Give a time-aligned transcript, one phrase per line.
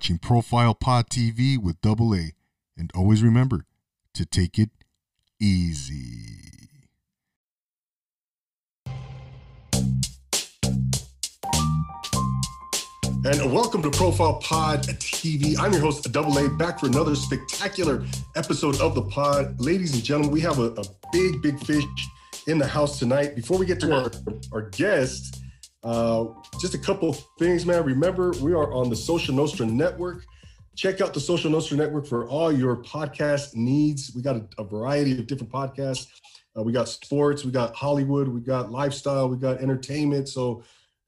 [0.00, 2.32] Watching Profile Pod TV with Double A,
[2.74, 3.66] and always remember
[4.14, 4.70] to take it
[5.38, 6.70] easy.
[13.26, 15.58] And welcome to Profile Pod TV.
[15.58, 18.02] I'm your host, Double A, back for another spectacular
[18.36, 19.60] episode of the pod.
[19.60, 21.84] Ladies and gentlemen, we have a, a big, big fish
[22.46, 23.36] in the house tonight.
[23.36, 24.10] Before we get to our,
[24.50, 25.42] our guest,
[25.82, 26.26] uh,
[26.60, 27.84] just a couple things, man.
[27.84, 30.24] Remember, we are on the Social Nostra Network.
[30.76, 34.12] Check out the Social Nostra Network for all your podcast needs.
[34.14, 36.06] We got a, a variety of different podcasts.
[36.56, 40.28] Uh, we got sports, we got Hollywood, we got lifestyle, we got entertainment.
[40.28, 40.62] So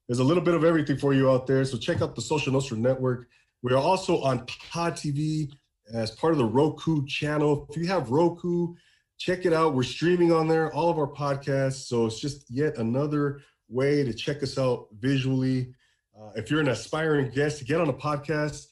[0.07, 1.63] there's a little bit of everything for you out there.
[1.65, 3.27] So check out the Social Nostra Network.
[3.61, 5.51] We are also on Pod TV
[5.93, 7.67] as part of the Roku channel.
[7.69, 8.73] If you have Roku,
[9.17, 9.75] check it out.
[9.75, 11.87] We're streaming on there, all of our podcasts.
[11.87, 15.73] So it's just yet another way to check us out visually.
[16.17, 18.67] Uh, if you're an aspiring guest to get on a podcast,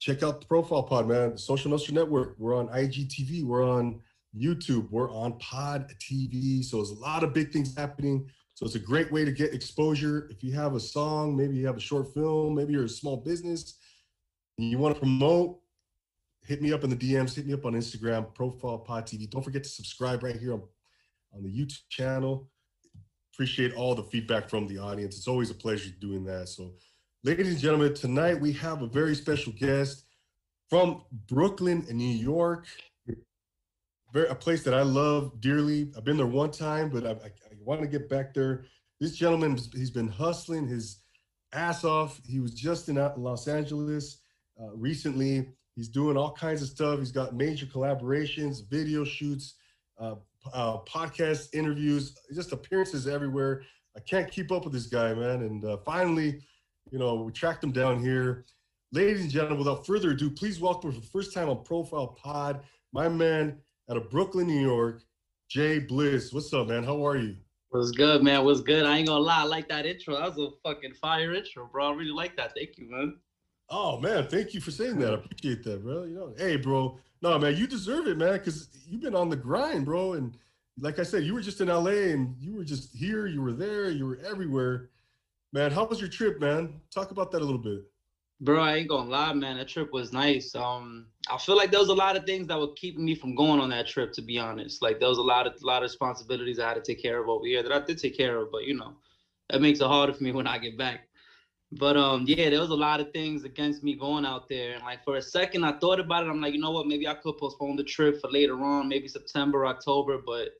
[0.00, 1.32] check out the Profile Pod, man.
[1.32, 2.34] The Social Nostra Network.
[2.38, 3.44] We're on IGTV.
[3.44, 4.00] We're on
[4.36, 4.90] YouTube.
[4.90, 6.64] We're on Pod TV.
[6.64, 8.28] So there's a lot of big things happening.
[8.54, 10.28] So it's a great way to get exposure.
[10.30, 13.16] If you have a song, maybe you have a short film, maybe you're a small
[13.16, 13.78] business
[14.58, 15.58] and you want to promote,
[16.44, 19.28] hit me up in the DMs, hit me up on Instagram, Profile Pod TV.
[19.28, 20.62] Don't forget to subscribe right here on,
[21.34, 22.50] on the YouTube channel.
[23.32, 25.16] Appreciate all the feedback from the audience.
[25.16, 26.48] It's always a pleasure doing that.
[26.48, 26.74] So,
[27.24, 30.04] ladies and gentlemen, tonight we have a very special guest
[30.68, 32.66] from Brooklyn, New York.
[34.12, 35.90] Very, a place that I love dearly.
[35.96, 38.66] I've been there one time, but I, I, I want to get back there.
[39.00, 41.02] This gentleman, he's been hustling his
[41.54, 42.20] ass off.
[42.26, 44.18] He was just in Los Angeles
[44.60, 45.48] uh, recently.
[45.74, 46.98] He's doing all kinds of stuff.
[46.98, 49.54] He's got major collaborations, video shoots,
[49.98, 50.16] uh,
[50.52, 53.62] uh, podcast interviews, just appearances everywhere.
[53.96, 55.42] I can't keep up with this guy, man.
[55.42, 56.42] And uh, finally,
[56.90, 58.44] you know, we tracked him down here.
[58.92, 62.60] Ladies and gentlemen, without further ado, please welcome for the first time on Profile Pod,
[62.92, 63.58] my man
[63.90, 65.02] out of Brooklyn, New York,
[65.48, 66.32] Jay Bliss.
[66.32, 66.84] What's up, man?
[66.84, 67.36] How are you?
[67.70, 68.44] What's good, man?
[68.44, 68.84] What's good?
[68.84, 70.18] I ain't gonna lie, I like that intro.
[70.18, 71.88] That was a fucking fire intro, bro.
[71.88, 72.52] I really like that.
[72.54, 73.16] Thank you, man.
[73.70, 75.10] Oh man, thank you for saying that.
[75.10, 76.02] I appreciate that, bro.
[76.04, 76.98] You know, hey, bro.
[77.22, 80.14] No, man, you deserve it, man, because you've been on the grind, bro.
[80.14, 80.36] And
[80.80, 83.52] like I said, you were just in LA and you were just here, you were
[83.52, 84.90] there, you were everywhere.
[85.52, 86.80] Man, how was your trip, man?
[86.92, 87.84] Talk about that a little bit.
[88.40, 89.56] Bro, I ain't gonna lie, man.
[89.58, 90.52] That trip was nice.
[90.56, 93.36] Um, I feel like there was a lot of things that were keeping me from
[93.36, 94.82] going on that trip, to be honest.
[94.82, 97.22] Like there was a lot of a lot of responsibilities I had to take care
[97.22, 98.94] of over here that I did take care of, but you know,
[99.48, 101.06] that makes it harder for me when I get back.
[101.78, 104.74] But um, yeah, there was a lot of things against me going out there.
[104.74, 106.28] And like for a second, I thought about it.
[106.28, 106.86] I'm like, you know what?
[106.86, 110.18] Maybe I could postpone the trip for later on, maybe September, October.
[110.24, 110.50] But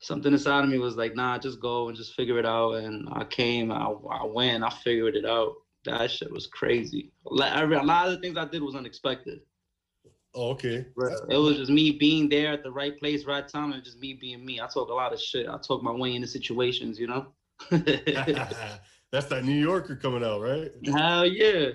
[0.00, 2.72] something inside of me was like, nah, just go and just figure it out.
[2.72, 5.54] And I came, I, I went, I figured it out.
[5.86, 7.10] That shit was crazy.
[7.26, 9.40] A lot of the things I did was unexpected.
[10.34, 10.84] Oh, okay.
[11.30, 14.14] It was just me being there at the right place, right time, and just me
[14.14, 14.60] being me.
[14.60, 15.46] I talk a lot of shit.
[15.48, 17.32] I talk my way into situations, you know.
[19.14, 20.72] That's that New Yorker coming out, right?
[20.84, 21.68] Hell yeah.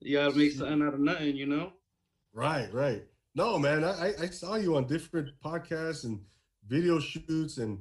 [0.00, 1.72] You gotta make something out of nothing, you know?
[2.34, 3.02] Right, right.
[3.34, 6.20] No, man, I, I saw you on different podcasts and
[6.68, 7.78] video shoots and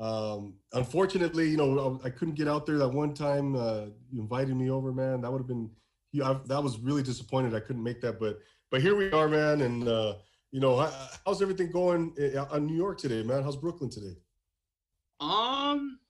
[0.00, 4.56] um unfortunately you know i couldn't get out there that one time uh you invited
[4.56, 5.70] me over man that would have been
[6.10, 8.40] you I, that was really disappointed i couldn't make that but
[8.72, 10.14] but here we are man and uh
[10.50, 10.92] you know how,
[11.24, 14.16] how's everything going in, in new york today man how's brooklyn today
[15.20, 16.00] um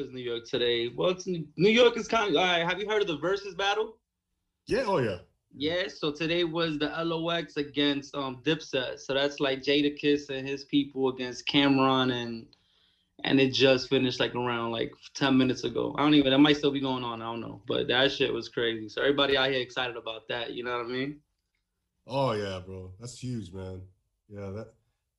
[0.00, 0.88] was New York today?
[0.94, 2.36] Well, New York is kind of.
[2.36, 3.96] All right, have you heard of the Verzuz battle?
[4.66, 4.84] Yeah.
[4.86, 5.18] Oh yeah.
[5.54, 5.88] Yeah.
[5.88, 9.00] So today was the LOX against um Dipset.
[9.00, 12.46] So that's like Jada Jadakiss and his people against Cam'ron and
[13.24, 15.94] and it just finished like around like 10 minutes ago.
[15.98, 17.20] I don't even that might still be going on.
[17.20, 17.60] I don't know.
[17.66, 18.88] But that shit was crazy.
[18.88, 20.52] So everybody out here excited about that.
[20.52, 21.16] You know what I mean?
[22.06, 22.92] Oh yeah, bro.
[22.98, 23.82] That's huge, man.
[24.28, 24.68] Yeah, that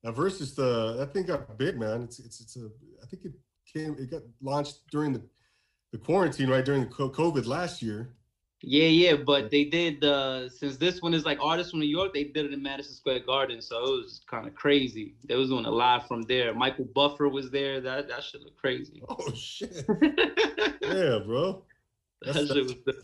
[0.02, 2.02] that Verzuz the that thing got big, man.
[2.02, 2.70] It's it's it's a
[3.02, 3.32] I think it
[3.72, 5.22] came, it got launched during the,
[5.92, 6.64] the quarantine, right?
[6.64, 8.10] During the COVID last year.
[8.64, 12.14] Yeah, yeah, but they did uh since this one is like artists from New York,
[12.14, 15.16] they did it in Madison Square Garden, so it was kind of crazy.
[15.24, 16.54] They was doing a live from there.
[16.54, 17.80] Michael Buffer was there.
[17.80, 19.02] That that shit looked crazy.
[19.08, 19.84] Oh shit!
[20.80, 21.64] yeah, bro.
[22.22, 22.96] That's, that shit was.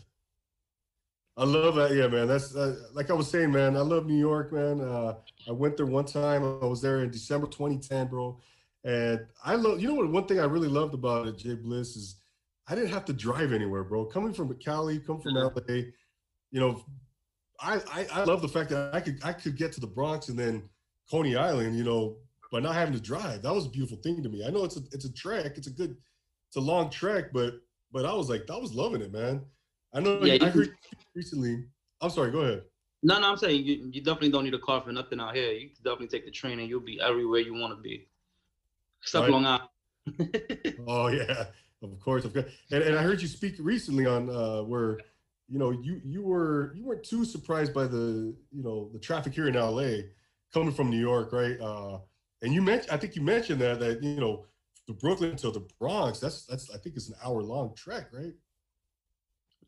[1.35, 1.93] I love that.
[1.93, 2.27] Yeah, man.
[2.27, 3.75] That's uh, like I was saying, man.
[3.75, 4.79] I love New York, man.
[4.79, 5.15] Uh,
[5.47, 6.43] I went there one time.
[6.43, 8.39] I was there in December 2010, bro.
[8.83, 11.95] And I love, you know what, one thing I really loved about it, Jay Bliss,
[11.95, 12.15] is
[12.67, 14.05] I didn't have to drive anywhere, bro.
[14.05, 15.57] Coming from Cali, come from mm-hmm.
[15.57, 15.83] LA,
[16.51, 16.83] you know,
[17.61, 20.29] I, I, I love the fact that I could I could get to the Bronx
[20.29, 20.63] and then
[21.11, 22.17] Coney Island, you know,
[22.53, 23.41] by not having to drive.
[23.41, 24.45] That was a beautiful thing to me.
[24.45, 25.97] I know it's a it's a trek, it's a good,
[26.47, 27.55] it's a long trek, but
[27.91, 29.41] but I was like, I was loving it, man.
[29.93, 30.73] I know yeah, I heard
[31.15, 31.65] recently
[32.01, 32.31] I'm sorry.
[32.31, 32.63] Go ahead.
[33.01, 35.51] No, no, I'm saying you, you definitely don't need a car for nothing out here.
[35.51, 38.07] You can definitely take the train and you'll be everywhere you want to be.
[39.01, 39.31] Except right.
[39.31, 39.69] Long Island.
[40.87, 41.45] oh yeah,
[41.81, 42.45] of course, of course.
[42.71, 44.99] And, and I heard you speak recently on uh, where
[45.47, 49.33] you know you you were you weren't too surprised by the you know the traffic
[49.33, 50.03] here in LA
[50.53, 51.59] coming from New York, right?
[51.59, 51.99] Uh,
[52.41, 54.45] and you mentioned I think you mentioned that that you know
[54.87, 58.33] the Brooklyn to the Bronx that's that's I think it's an hour long trek, right?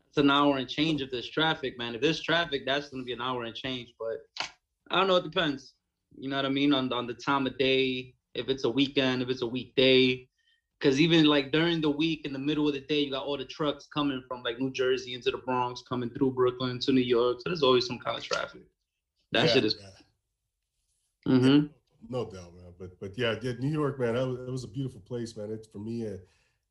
[0.07, 1.95] It's an hour and change if there's traffic, man.
[1.95, 3.93] If there's traffic, that's gonna be an hour and change.
[3.97, 4.47] But
[4.89, 5.15] I don't know.
[5.15, 5.73] It depends.
[6.17, 8.13] You know what I mean on on the time of day.
[8.33, 10.27] If it's a weekend, if it's a weekday,
[10.81, 13.37] because even like during the week in the middle of the day you got all
[13.37, 17.01] the trucks coming from like new jersey into the bronx coming through brooklyn to new
[17.01, 17.37] york.
[17.39, 18.63] So there's always some kind of traffic.
[19.31, 21.33] That yeah, shit is yeah.
[21.33, 21.67] Mm-hmm.
[22.09, 22.73] no doubt man.
[22.79, 25.51] But but yeah, yeah new york man that was, that was a beautiful place man.
[25.51, 26.17] It's for me uh,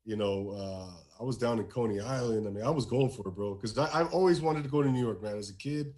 [0.03, 2.47] you know uh, i was down in coney island.
[2.47, 4.83] I mean i was going for it bro because I, have always wanted to go
[4.83, 5.37] to new york man.
[5.37, 5.93] As a kid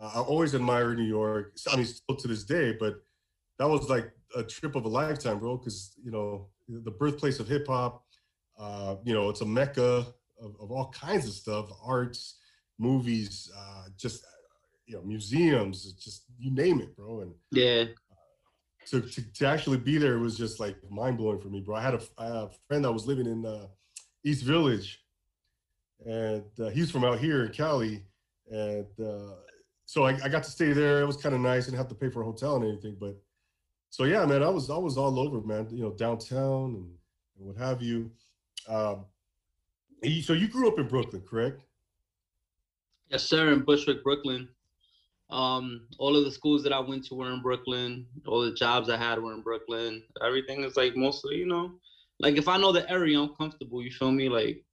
[0.00, 1.54] uh, i always admired new york.
[1.72, 2.96] I mean still to this day but
[3.58, 7.48] that was like a trip of a lifetime bro because you know the birthplace of
[7.48, 8.04] hip hop.
[8.58, 10.06] Uh, you know, it's a mecca
[10.40, 12.38] of, of, all kinds of stuff, arts,
[12.78, 14.24] movies, uh, just
[14.86, 17.20] you know, museums, just you name it, bro.
[17.20, 21.48] And yeah, uh, to, to, to actually be there was just like mind blowing for
[21.48, 21.76] me, bro.
[21.76, 23.66] I had a, I had a friend that was living in uh,
[24.24, 25.00] East Village,
[26.04, 28.04] and uh, he's from out here in Cali,
[28.50, 29.34] and uh,
[29.86, 31.00] so I, I got to stay there.
[31.00, 31.64] It was kind of nice.
[31.64, 33.16] I didn't have to pay for a hotel and anything, but
[33.92, 35.68] so yeah, man, I was I was all over, man.
[35.70, 36.90] You know, downtown and,
[37.36, 38.10] and what have you.
[38.66, 39.04] Um,
[40.22, 41.60] so you grew up in Brooklyn, correct?
[43.10, 44.48] Yes, sir, in Bushwick, Brooklyn.
[45.28, 48.06] Um, all of the schools that I went to were in Brooklyn.
[48.26, 50.02] All the jobs I had were in Brooklyn.
[50.24, 51.72] Everything is like mostly, you know,
[52.18, 53.82] like if I know the area, I'm comfortable.
[53.82, 54.30] You feel me?
[54.30, 54.64] Like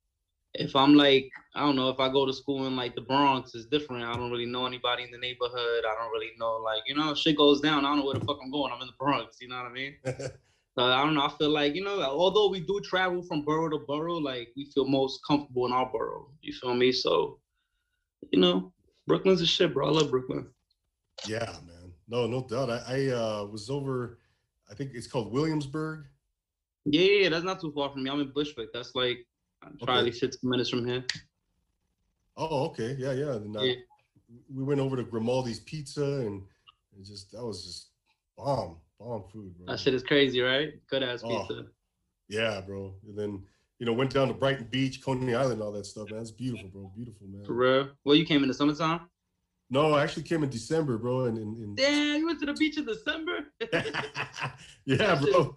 [0.54, 3.54] if I'm like, I don't know, if I go to school in like the Bronx,
[3.54, 4.04] it's different.
[4.04, 5.84] I don't really know anybody in the neighborhood.
[5.86, 7.86] I don't really know, like, you know, shit goes down.
[7.86, 8.72] I don't know where the fuck I'm going.
[8.74, 9.38] I'm in the Bronx.
[9.42, 9.96] You know what I mean?
[10.06, 11.26] so I don't know.
[11.26, 14.66] I feel like, you know, although we do travel from borough to borough, like we
[14.66, 16.30] feel most comfortable in our borough.
[16.42, 16.92] You feel me?
[16.92, 17.40] So,
[18.32, 18.74] you know,
[19.08, 19.88] Brooklyn's a shit, bro.
[19.88, 20.48] I love Brooklyn.
[21.28, 21.94] Yeah, man.
[22.08, 22.72] No, no doubt.
[22.72, 24.20] I, I uh, was over,
[24.70, 26.06] I think it's called Williamsburg.
[26.86, 28.10] Yeah, yeah, that's not too far from me.
[28.10, 28.70] I'm in Bushwick.
[28.74, 29.20] That's like
[29.82, 30.20] probably okay.
[30.20, 31.04] 60 minutes from here.
[32.38, 32.96] Oh, okay.
[32.98, 33.26] Yeah, yeah.
[33.26, 33.74] Uh, yeah.
[34.54, 36.44] We went over to Grimaldi's Pizza and
[36.98, 37.88] it just, that was just
[38.38, 39.68] bomb, bomb food, bro.
[39.68, 40.74] That shit is crazy, right?
[40.90, 41.66] Good ass oh, pizza.
[42.28, 42.94] Yeah, bro.
[43.08, 43.44] And then,
[43.80, 46.22] you know, went down to Brighton Beach, Coney Island, all that stuff, man.
[46.22, 46.92] It's beautiful, bro.
[46.96, 47.46] Beautiful, man.
[47.46, 47.90] For real?
[48.06, 49.02] Well, you came in the summertime?
[49.72, 51.26] No, I actually came in December, bro.
[51.26, 51.78] And, and, and...
[51.78, 53.46] damn, you went to the beach in December?
[54.86, 55.56] yeah, bro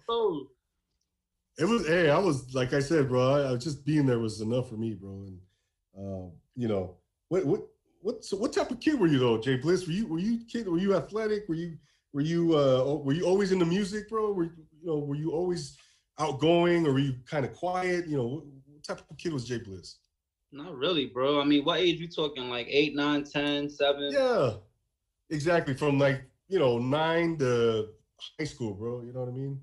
[1.57, 4.41] it was hey i was like i said bro I, I, just being there was
[4.41, 5.39] enough for me bro and
[5.97, 6.97] uh, you know
[7.29, 7.61] what what
[8.03, 9.39] what so what type of kid were you though?
[9.39, 11.47] Jay bliss were you were you kid were you athletic?
[11.47, 11.77] Were you
[12.11, 14.33] were you uh were you always into music bro?
[14.33, 14.51] Were you
[14.83, 15.77] know were you always
[16.19, 18.07] outgoing or were you kind of quiet?
[18.07, 19.97] You know what, what type of kid was jay bliss?
[20.51, 21.39] Not really bro.
[21.39, 24.11] I mean what age you talking like eight nine ten seven?
[24.11, 24.55] Yeah
[25.29, 27.87] exactly from like you know nine to
[28.37, 29.59] high school bro you know what i mean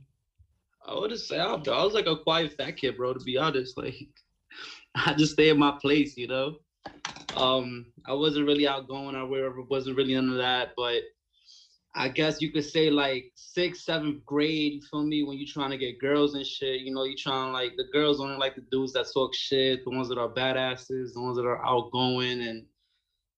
[0.86, 3.12] I would say I was like a quiet fat kid, bro.
[3.12, 3.94] To be honest, like
[4.94, 6.54] I just stay in my place, you know.
[7.36, 10.70] Um, I wasn't really outgoing or wherever, wasn't really into that.
[10.76, 11.02] But
[11.94, 14.74] I guess you could say like sixth, seventh grade.
[14.74, 15.22] You feel me?
[15.22, 18.20] When you're trying to get girls and shit, you know, you trying like the girls
[18.20, 21.46] only like the dudes that talk shit, the ones that are badasses, the ones that
[21.46, 22.64] are outgoing, and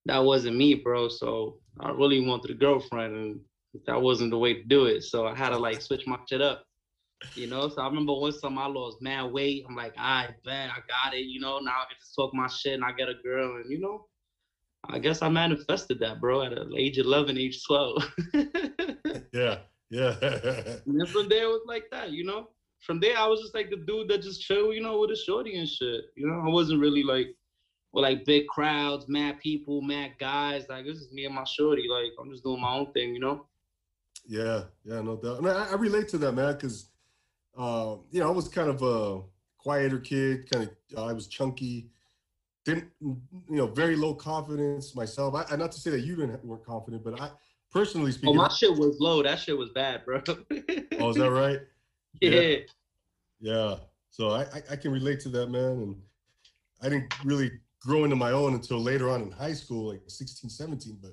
[0.07, 1.09] that wasn't me, bro.
[1.09, 3.41] So I really wanted a girlfriend, and
[3.87, 5.03] that wasn't the way to do it.
[5.03, 6.63] So I had to like switch my shit up.
[7.35, 9.64] You know, so I remember one time I lost mad weight.
[9.69, 11.26] I'm like, I right, bet I got it.
[11.26, 13.71] You know, now I can just talk my shit and I get a girl, and
[13.71, 14.07] you know,
[14.85, 18.14] I guess I manifested that, bro, at age 11, age 12.
[19.33, 19.59] yeah,
[19.91, 20.14] yeah.
[20.21, 22.49] and then from there, it was like that, you know.
[22.81, 25.17] From there, I was just like the dude that just chill, you know, with a
[25.17, 26.07] shorty and shit.
[26.17, 27.29] You know, I wasn't really like,
[27.93, 30.64] with like big crowds, mad people, mad guys.
[30.69, 31.87] Like this is me and my shorty.
[31.88, 33.47] Like I'm just doing my own thing, you know.
[34.26, 35.47] Yeah, yeah, no doubt.
[35.47, 36.88] I, I relate to that, man, because
[37.56, 39.23] uh, you know, I was kind of a
[39.59, 41.90] quieter kid, kind of, uh, I was chunky,
[42.64, 43.16] didn't, you
[43.49, 45.35] know, very low confidence myself.
[45.35, 47.30] I, not to say that you didn't weren't confident, but I
[47.71, 48.38] personally oh, speaking.
[48.38, 49.23] Oh, my shit was low.
[49.23, 50.23] That shit was bad, bro.
[51.00, 51.61] oh, is that right?
[52.21, 52.30] Yeah.
[52.30, 52.56] yeah.
[53.40, 53.76] Yeah.
[54.11, 55.62] So I, I, I can relate to that, man.
[55.62, 55.97] And
[56.82, 60.49] I didn't really grow into my own until later on in high school, like 16,
[60.49, 60.99] 17.
[61.02, 61.12] But,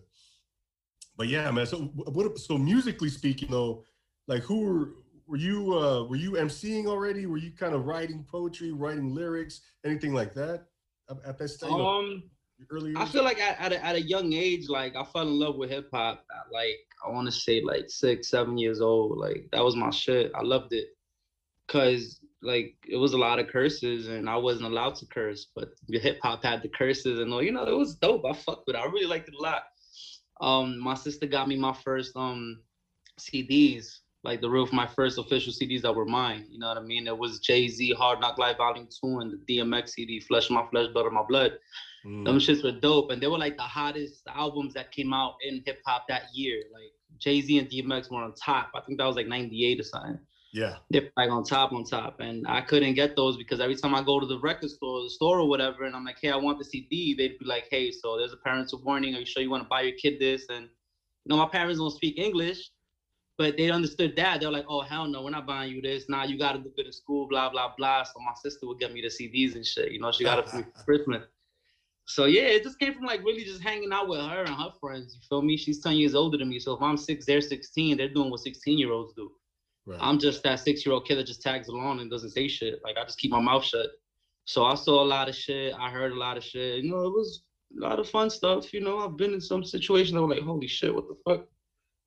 [1.18, 1.66] but yeah, man.
[1.66, 3.84] So what, so musically speaking though,
[4.28, 4.90] like who were,
[5.30, 7.28] were you uh, were you emceeing already?
[7.28, 10.66] Were you kind of writing poetry, writing lyrics, anything like that
[11.26, 11.72] at that stage?
[11.72, 12.24] Um,
[12.72, 12.98] earlier?
[12.98, 15.56] I feel like at, at, a, at a young age, like I fell in love
[15.56, 16.26] with hip hop.
[16.52, 19.18] Like I want to say like six, seven years old.
[19.18, 20.32] Like that was my shit.
[20.34, 20.88] I loved it,
[21.68, 25.70] cause like it was a lot of curses and I wasn't allowed to curse, but
[25.90, 27.44] the hip hop had the curses and all.
[27.44, 28.26] You know, it was dope.
[28.26, 28.80] I fucked with it.
[28.80, 29.64] I really liked it a lot.
[30.42, 32.62] Um, my sister got me my first um
[33.20, 36.46] CDs, like the real my first official CDs that were mine.
[36.50, 37.08] You know what I mean?
[37.08, 40.66] It was Jay Z Hard Knock Life Volume Two and the DMX CD Flesh My
[40.70, 41.54] Flesh, Blood of My Blood.
[42.06, 42.26] Mm.
[42.26, 45.64] Them shits were dope, and they were like the hottest albums that came out in
[45.66, 46.64] hip hop that year.
[46.74, 48.72] Like Jay Z and DMX were on top.
[48.76, 50.20] I think that was like '98 or something.
[50.52, 50.78] Yeah.
[50.90, 52.20] They're like on top, on top.
[52.20, 55.10] And I couldn't get those because every time I go to the record store, the
[55.10, 57.92] store or whatever, and I'm like, hey, I want the CD, they'd be like, hey,
[57.92, 59.16] so there's a parental warning.
[59.16, 60.48] Are you sure you want to buy your kid this?
[60.50, 60.64] And
[61.26, 62.72] you know, my parents don't speak English,
[63.40, 64.42] but they understood that.
[64.42, 66.10] They're like, oh, hell no, we're not buying you this.
[66.10, 68.04] Now nah, you got to do good in school, blah, blah, blah.
[68.04, 69.94] So my sister would get me the CDs and shit.
[69.94, 71.24] You know, she got it for Christmas.
[72.06, 74.72] So yeah, it just came from like really just hanging out with her and her
[74.82, 75.16] friends.
[75.16, 75.56] You feel me?
[75.56, 76.60] She's 10 years older than me.
[76.60, 79.32] So if I'm six, they're 16, they're doing what 16 year olds do.
[79.86, 80.00] Right.
[80.02, 82.82] I'm just that six year old kid that just tags along and doesn't say shit.
[82.84, 83.88] Like I just keep my mouth shut.
[84.44, 85.74] So I saw a lot of shit.
[85.80, 86.84] I heard a lot of shit.
[86.84, 87.44] You know, it was
[87.78, 88.74] a lot of fun stuff.
[88.74, 91.46] You know, I've been in some situations that were like, holy shit, what the fuck?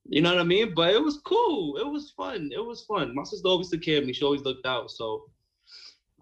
[0.09, 0.75] You know what I mean?
[0.75, 1.77] But it was cool.
[1.77, 2.51] It was fun.
[2.53, 3.15] It was fun.
[3.15, 4.13] My sister always took care of me.
[4.13, 4.91] She always looked out.
[4.91, 5.25] So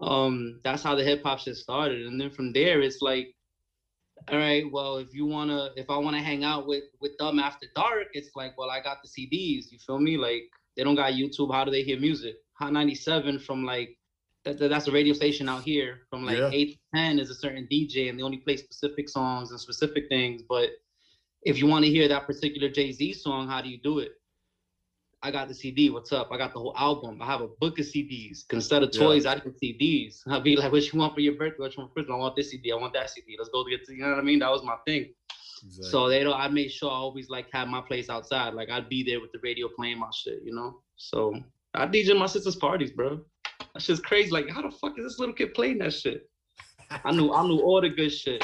[0.01, 2.05] um that's how the hip hop shit started.
[2.05, 3.35] And then from there it's like,
[4.31, 7.67] all right, well, if you wanna if I wanna hang out with with them after
[7.75, 10.17] dark, it's like, well, I got the CDs, you feel me?
[10.17, 10.43] Like
[10.77, 11.53] they don't got YouTube.
[11.53, 12.35] How do they hear music?
[12.53, 13.97] Hot 97 from like
[14.43, 16.49] that, that's a radio station out here from like yeah.
[16.51, 20.05] 8 to 10 is a certain DJ and they only play specific songs and specific
[20.09, 20.41] things.
[20.47, 20.69] But
[21.43, 24.11] if you want to hear that particular Jay Z song, how do you do it?
[25.23, 25.91] I got the CD.
[25.91, 26.29] What's up?
[26.31, 27.21] I got the whole album.
[27.21, 28.43] I have a book of CDs.
[28.51, 29.31] Instead of toys, yeah.
[29.31, 30.21] I get CDs.
[30.27, 31.57] I'll be like, what you want for your birthday?
[31.59, 32.15] What you want for Christmas?
[32.15, 32.71] I want this CD.
[32.71, 33.35] I want that CD.
[33.37, 34.39] Let's go get to, you know what I mean?
[34.39, 35.13] That was my thing.
[35.63, 35.91] Exactly.
[35.91, 36.33] So they don't.
[36.33, 38.55] I made sure I always like had my place outside.
[38.55, 40.81] Like I'd be there with the radio playing my shit, you know.
[40.95, 41.35] So
[41.75, 43.21] I DJ my sister's parties, bro.
[43.73, 44.31] That's just crazy.
[44.31, 46.27] Like how the fuck is this little kid playing that shit?
[46.89, 48.43] I knew I knew all the good shit.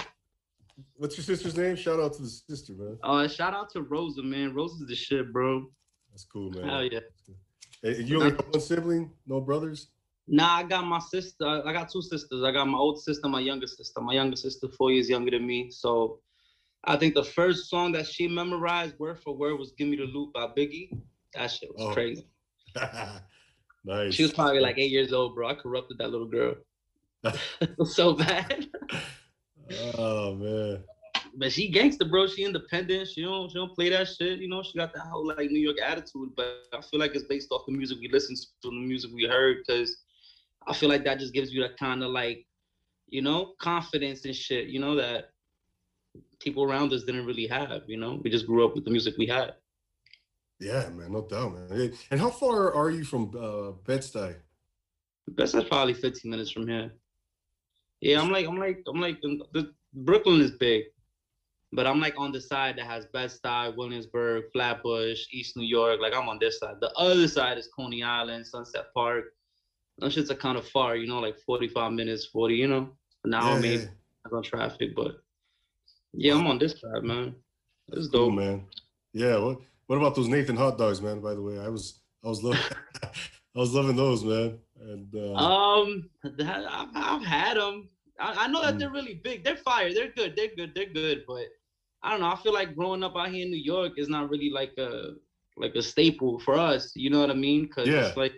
[0.95, 1.75] What's your sister's name?
[1.75, 2.97] Shout out to the sister, man.
[3.03, 4.53] Uh, shout out to Rosa, man.
[4.53, 5.65] Rosa's the shit, bro.
[6.11, 6.67] That's cool, man.
[6.67, 6.99] Hell yeah.
[7.81, 9.11] Hey, you only got one sibling?
[9.25, 9.87] No brothers?
[10.27, 11.45] Nah, I got my sister.
[11.65, 12.43] I got two sisters.
[12.43, 14.01] I got my older sister, my younger sister.
[14.01, 15.71] My younger sister, four years younger than me.
[15.71, 16.19] So
[16.83, 20.03] I think the first song that she memorized word for word was "Give Me the
[20.03, 20.89] Loot" by Biggie.
[21.33, 21.93] That shit was oh.
[21.93, 22.27] crazy.
[23.85, 24.13] nice.
[24.13, 25.47] She was probably like eight years old, bro.
[25.47, 26.55] I corrupted that little girl.
[27.85, 28.67] so bad.
[29.97, 30.83] Oh man.
[31.35, 32.27] But she gangster, bro.
[32.27, 33.09] She independent.
[33.09, 34.39] She don't she don't play that shit.
[34.39, 36.31] You know, she got that whole like New York attitude.
[36.35, 39.25] But I feel like it's based off the music we listen to, the music we
[39.25, 39.97] heard, because
[40.65, 42.45] I feel like that just gives you that kind of like,
[43.07, 44.67] you know, confidence and shit.
[44.67, 45.29] You know that
[46.39, 47.83] people around us didn't really have.
[47.87, 49.53] You know, we just grew up with the music we had.
[50.59, 51.93] Yeah, man, no doubt, man.
[52.09, 54.35] And how far are you from uh, Bed-Stuy?
[55.27, 56.91] Bed-Stuy's probably 15 minutes from here.
[58.01, 60.83] Yeah, I'm like, I'm like, I'm like, the, Brooklyn is big,
[61.71, 65.99] but I'm like on the side that has Bed-Stuy, Williamsburg, Flatbush, East New York.
[65.99, 66.75] Like I'm on this side.
[66.79, 69.25] The other side is Coney Island, Sunset Park.
[69.97, 72.89] Those shits are kind of far, you know, like 45 minutes, 40, you know.
[73.25, 74.37] Now yeah, maybe yeah.
[74.37, 75.15] on traffic, but
[76.13, 77.35] yeah, I'm on this side, man.
[77.87, 78.65] This is dope, man.
[79.13, 79.37] Yeah.
[79.37, 81.19] What What about those Nathan hot dogs, man?
[81.21, 82.61] By the way, I was I was loving
[83.03, 83.09] I
[83.59, 84.59] was loving those, man.
[84.81, 87.89] And uh, um, I've, I've had them.
[88.19, 88.79] I, I know that mm.
[88.79, 89.43] they're really big.
[89.43, 89.93] They're fire.
[89.93, 90.35] They're good.
[90.35, 90.73] They're good.
[90.75, 91.23] They're good.
[91.27, 91.45] But
[92.03, 92.31] I don't know.
[92.31, 95.13] I feel like growing up out here in New York is not really like a
[95.57, 96.91] like a staple for us.
[96.95, 97.63] You know what I mean?
[97.63, 98.07] Because yeah.
[98.07, 98.33] it's like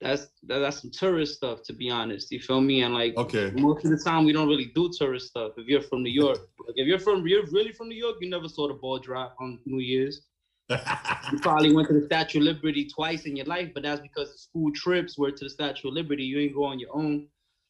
[0.00, 3.50] that's that, that's some tourist stuff to be honest you feel me and like okay
[3.54, 6.38] most of the time we don't really do tourist stuff if you're from new york
[6.66, 9.34] like if you're from you're really from new york you never saw the ball drop
[9.40, 10.22] on new year's
[10.70, 14.32] you probably went to the statue of liberty twice in your life but that's because
[14.32, 16.24] the school trips were to the statue of liberty.
[16.24, 17.26] You ain't go on your own.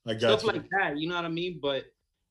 [0.07, 0.61] I got stuff you.
[0.61, 1.59] like that you know what i mean?
[1.61, 1.85] But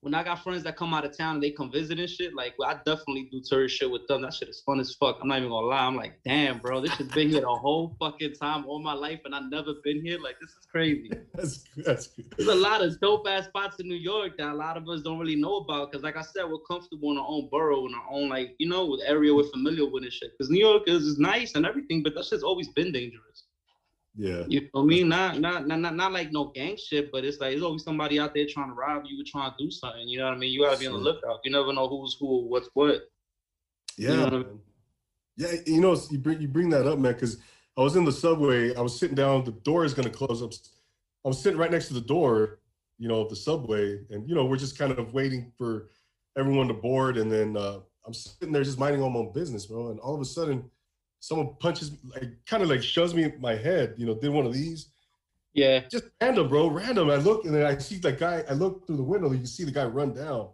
[0.03, 2.36] when I got friends that come out of town and they come visit and shit,
[2.36, 4.22] like well, I definitely do tourist shit with them.
[4.22, 5.17] That shit is fun as fuck.
[5.22, 5.86] I'm not even gonna lie.
[5.86, 9.22] I'm like, damn, bro, this has been here the whole fucking time all my life,
[9.24, 10.19] and I've never been here.
[10.19, 11.10] Like, this is crazy.
[11.33, 12.25] that's that's good.
[12.38, 15.01] There's a lot of dope ass spots in New York that a lot of us
[15.01, 15.91] don't really know about.
[15.93, 18.67] Cause like I said, we're comfortable in our own borough, in our own like you
[18.67, 20.31] know, with area we're familiar with and shit.
[20.38, 23.45] Cause New York is, is nice and everything, but that shit's always been dangerous.
[24.15, 24.43] Yeah.
[24.48, 25.03] You know me?
[25.03, 28.20] Not, not not not not like no gang shit, but it's like there's always somebody
[28.20, 30.08] out there trying to rob you, or trying to do something.
[30.08, 30.51] You know what I mean?
[30.51, 31.39] You gotta be on the lookout.
[31.43, 33.01] You never know who's who, what's what.
[33.98, 34.12] Yeah.
[34.12, 34.60] You know what I mean?
[35.36, 37.38] Yeah, you know, you bring you bring that up, man, because
[37.75, 40.41] I was in the subway, I was sitting down, the door is gonna close.
[40.41, 40.51] I'm,
[41.25, 42.60] I was sitting right next to the door,
[43.00, 45.89] you know, of the subway, and you know, we're just kind of waiting for
[46.38, 49.89] everyone to board, and then uh, I'm sitting there just minding my own business, bro.
[49.89, 50.70] And all of a sudden,
[51.23, 53.93] someone punches, like, kind of like shoves me my head.
[53.97, 54.89] You know, did one of these.
[55.53, 55.79] Yeah.
[55.89, 56.67] Just random, bro.
[56.67, 57.09] Random.
[57.09, 58.43] I look and then I see that guy.
[58.49, 59.31] I look through the window.
[59.31, 60.49] You see the guy run down.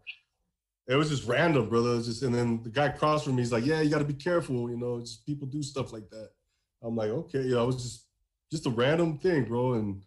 [0.88, 1.93] It was just random, brother.
[1.93, 3.99] It was just and then the guy across from me, he's like, "Yeah, you got
[3.99, 4.69] to be careful.
[4.69, 6.29] You know, just people do stuff like that."
[6.83, 8.05] I'm like, "Okay, yeah." I was just
[8.51, 9.73] just a random thing, bro.
[9.73, 10.01] And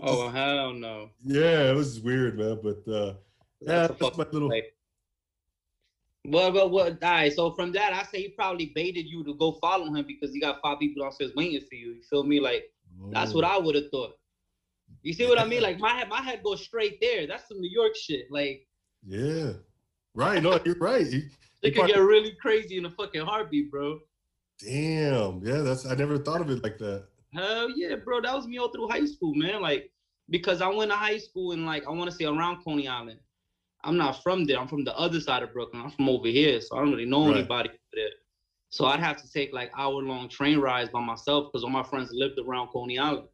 [0.00, 1.10] oh hell no.
[1.24, 2.58] Yeah, it was weird, man.
[2.62, 3.14] But uh,
[3.60, 4.48] yeah, that's, that's my little.
[4.48, 4.64] Play.
[6.26, 7.32] Well, well, well, all right.
[7.32, 10.40] So from that, I say he probably baited you to go follow him because he
[10.40, 11.92] got five people downstairs waiting for you.
[11.94, 12.40] You feel me?
[12.40, 12.64] Like
[13.02, 13.10] oh.
[13.10, 13.48] that's what oh.
[13.48, 14.12] I would have thought.
[15.02, 15.62] You see what I mean?
[15.62, 17.26] Like my head, my head goes straight there.
[17.26, 18.26] That's some New York shit.
[18.30, 18.66] Like
[19.06, 19.52] yeah,
[20.14, 20.42] right.
[20.42, 21.06] No, you're right.
[21.62, 23.98] it could get really crazy in a fucking heartbeat, bro.
[24.58, 25.40] Damn.
[25.42, 27.06] Yeah, that's I never thought of it like that.
[27.32, 28.20] Hell yeah, bro.
[28.20, 29.62] That was me all through high school, man.
[29.62, 29.90] Like
[30.28, 33.20] because I went to high school in like I want to say around Coney Island.
[33.84, 34.58] I'm not from there.
[34.58, 35.82] I'm from the other side of Brooklyn.
[35.82, 37.38] I'm from over here, so I don't really know right.
[37.38, 38.10] anybody there.
[38.70, 41.82] So I'd have to take like hour long train rides by myself because all my
[41.82, 43.26] friends lived around Coney Island.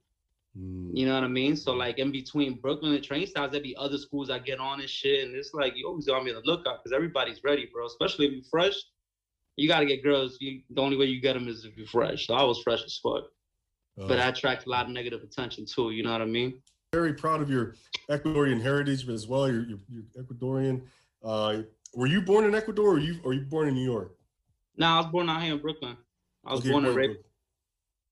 [0.59, 0.91] Mm.
[0.95, 1.57] You know what I mean?
[1.57, 4.81] So like in between Brooklyn and train stops, there'd be other schools I get on
[4.81, 5.27] and shit.
[5.27, 7.87] And it's like you always gotta be on the lookout because everybody's ready, bro.
[7.87, 8.75] Especially if you're fresh.
[9.57, 10.39] You gotta get girls.
[10.41, 12.27] You, the only way you get them is if you're fresh.
[12.27, 13.25] So I was fresh as fuck.
[13.99, 15.91] But I attract a lot of negative attention too.
[15.91, 16.61] You know what I mean?
[16.97, 17.75] Very proud of your
[18.09, 19.47] Ecuadorian heritage as well.
[19.53, 20.81] You're, you're, you're Ecuadorian.
[21.23, 21.63] Uh,
[21.95, 24.17] were you born in Ecuador or you or you born in New York?
[24.79, 25.97] No, I was born out here in Brooklyn.
[26.47, 27.19] I was okay, born and raised.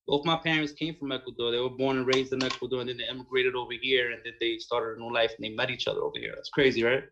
[0.07, 1.51] Both my parents came from Ecuador.
[1.51, 4.35] They were born and raised in Ecuador, and then they immigrated over here, and then
[4.39, 6.33] they started a new life, and they met each other over here.
[6.35, 7.05] That's crazy, right?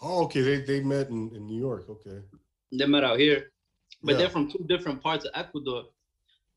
[0.00, 0.40] Oh, okay.
[0.40, 1.84] They they met in, in New York.
[1.90, 2.18] Okay.
[2.72, 3.50] They met out here,
[4.02, 4.18] but yeah.
[4.18, 5.84] they're from two different parts of Ecuador.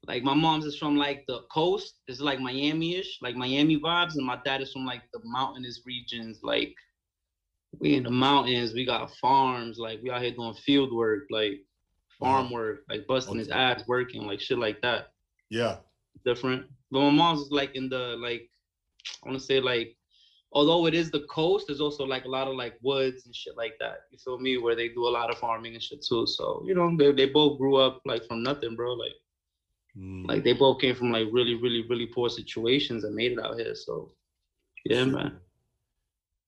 [0.06, 4.26] Like my mom's is from like the coast, it's like Miami-ish, like Miami vibes, and
[4.26, 6.39] my dad is from like the mountainous regions.
[6.44, 6.76] Like
[7.80, 11.62] we in the mountains, we got farms, like we out here doing field work, like
[12.20, 12.54] farm uh-huh.
[12.54, 13.39] work, like busting okay.
[13.39, 15.13] his ass working, like shit like that.
[15.50, 15.78] Yeah.
[16.26, 16.66] Different.
[16.92, 18.50] But my mom's is like in the like
[19.24, 19.96] I wanna say like
[20.52, 23.56] although it is the coast, there's also like a lot of like woods and shit
[23.56, 24.00] like that.
[24.12, 24.58] You feel me?
[24.58, 26.28] Where they do a lot of farming and shit too.
[26.28, 28.94] So, you know, they, they both grew up like from nothing, bro.
[28.94, 29.13] Like
[29.98, 30.28] Mm.
[30.28, 33.60] Like they both came from like really, really, really poor situations and made it out
[33.60, 33.76] here.
[33.76, 34.12] So,
[34.86, 35.38] yeah, man.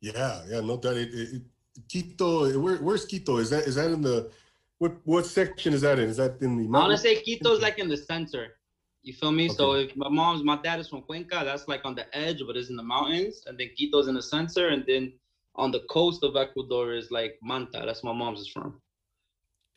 [0.02, 0.98] Yeah, yeah, no doubt.
[0.98, 1.42] It, it,
[1.90, 3.38] Quito, where, where's Quito?
[3.38, 4.32] Is that is that in the
[4.78, 6.10] what what section is that in?
[6.10, 6.68] Is that in the?
[6.68, 6.76] Mountain?
[6.76, 8.58] I want to say Quito's like in the center.
[9.04, 9.46] You feel me?
[9.46, 9.56] Okay.
[9.56, 12.58] So if my mom's, my dad is from Cuenca, that's like on the edge, but
[12.58, 15.14] it's in the mountains, and then Quito's in the center, and then
[15.56, 17.84] on the coast of Ecuador is like Manta.
[17.86, 18.82] That's my mom's is from.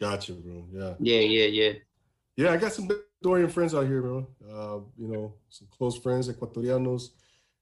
[0.01, 0.65] Gotcha, bro.
[0.73, 0.95] Yeah.
[0.99, 1.73] Yeah, yeah, yeah.
[2.37, 2.89] Yeah, I got some
[3.23, 4.27] Ecuadorian friends out here, bro.
[4.49, 7.11] Uh, you know, some close friends, Ecuadorianos,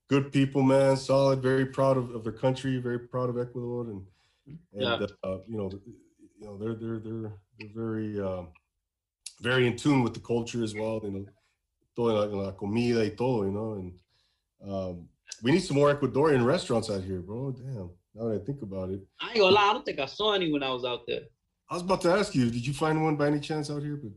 [0.08, 0.96] good people, man.
[0.96, 4.02] Solid, very proud of, of their country, very proud of Ecuador, and
[4.46, 5.06] and yeah.
[5.24, 5.70] uh, you know,
[6.38, 8.48] you know, they're they're they're they're very um,
[9.40, 11.00] very in tune with the culture as well.
[11.02, 11.26] You know,
[11.94, 15.08] toda la, la comida y todo, you know, and um,
[15.42, 17.52] we need some more Ecuadorian restaurants out here, bro.
[17.52, 19.00] Damn, now that I think about it.
[19.20, 21.22] I ain't gonna lie, I don't think I saw any when I was out there.
[21.68, 23.96] I was about to ask you, did you find one by any chance out here?
[23.96, 24.12] But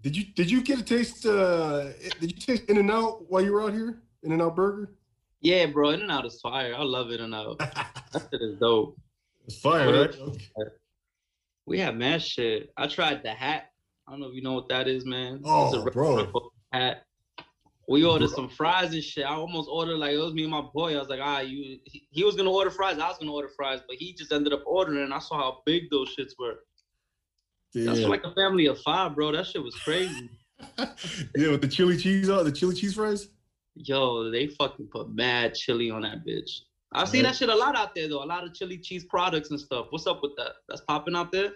[0.00, 1.26] did you did you get a taste?
[1.26, 4.02] Uh, did you taste In and Out while you were out here?
[4.22, 4.92] In and Out Burger.
[5.40, 5.90] Yeah, bro.
[5.90, 6.74] In and Out is fire.
[6.76, 7.58] I love In and Out.
[7.58, 8.96] that shit is dope.
[9.46, 10.16] It's fire, right?
[11.66, 12.72] We have mad shit.
[12.76, 13.72] I tried the hat.
[14.06, 15.42] I don't know if you know what that is, man.
[15.44, 16.50] Oh, it's a bro.
[16.72, 17.04] Hat.
[17.88, 19.24] We ordered some fries and shit.
[19.24, 20.94] I almost ordered like it was me and my boy.
[20.94, 21.78] I was like, ah, you.
[21.84, 22.98] He, he was gonna order fries.
[22.98, 25.02] I was gonna order fries, but he just ended up ordering.
[25.02, 26.60] And I saw how big those shits were.
[27.74, 27.92] Yeah.
[27.92, 29.32] That's like a family of five, bro.
[29.32, 30.30] That shit was crazy.
[30.78, 33.28] yeah, with the chili cheese on the chili cheese fries.
[33.74, 36.50] Yo, they fucking put mad chili on that bitch.
[36.92, 38.22] I've seen that shit a lot out there though.
[38.22, 39.86] A lot of chili cheese products and stuff.
[39.90, 40.52] What's up with that?
[40.68, 41.52] That's popping out there.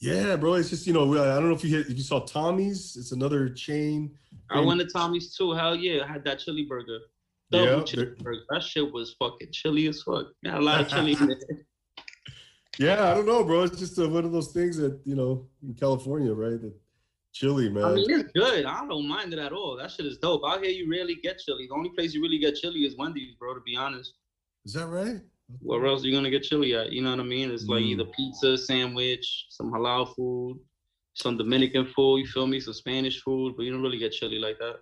[0.00, 0.54] Yeah, bro.
[0.54, 2.96] It's just you know I don't know if you hit if you saw Tommy's.
[2.96, 4.14] It's another chain.
[4.50, 5.52] I went to Tommy's too.
[5.52, 6.98] Hell yeah, I had that chili burger.
[7.50, 8.40] Double yeah, chili burger.
[8.50, 10.26] That shit was fucking chili as fuck.
[10.42, 11.44] Yeah, a lot of chili in it.
[12.78, 13.62] Yeah, I don't know, bro.
[13.62, 16.60] It's just uh, one of those things that you know in California, right?
[16.60, 16.74] That
[17.32, 17.84] chili, man.
[17.84, 18.64] I mean, it's good.
[18.64, 19.76] I don't mind it at all.
[19.76, 20.42] That shit is dope.
[20.46, 21.66] Out here, you rarely get chili.
[21.68, 23.54] The only place you really get chili is Wendy's, bro.
[23.54, 24.14] To be honest.
[24.64, 25.20] Is that right?
[25.60, 26.90] Where else are you gonna get chili at?
[26.92, 27.50] You know what I mean?
[27.50, 27.88] It's like mm.
[27.88, 30.58] either pizza, sandwich, some halal food,
[31.12, 32.18] some Dominican food.
[32.18, 32.60] You feel me?
[32.60, 34.76] Some Spanish food, but you don't really get chili like that.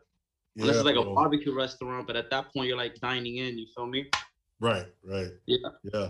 [0.55, 1.11] Yeah, Unless it's like bro.
[1.11, 3.59] a barbecue restaurant, but at that point you're like dining in.
[3.59, 4.09] You feel me?
[4.61, 4.87] Right.
[5.03, 5.31] Right.
[5.47, 5.69] Yeah.
[5.93, 6.09] Yeah.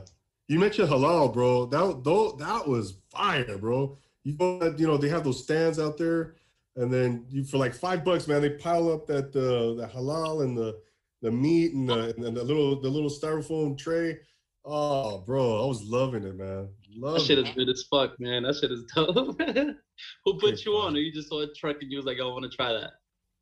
[0.53, 1.65] You mentioned halal, bro.
[1.65, 3.97] That though that was fire, bro.
[4.23, 6.35] You know, you know they have those stands out there,
[6.77, 10.45] and then you for like five bucks, man, they pile up that uh, the halal
[10.45, 10.79] and the
[11.23, 14.19] the meat and the, and the little the little styrofoam tray.
[14.63, 16.69] Oh, bro, I was loving it, man.
[16.97, 18.43] Love that shit is good as fuck, man.
[18.43, 19.41] That shit is dope.
[20.27, 20.95] Who put okay, you on?
[20.95, 22.91] Or you just saw a truck and you was like, I want to try that?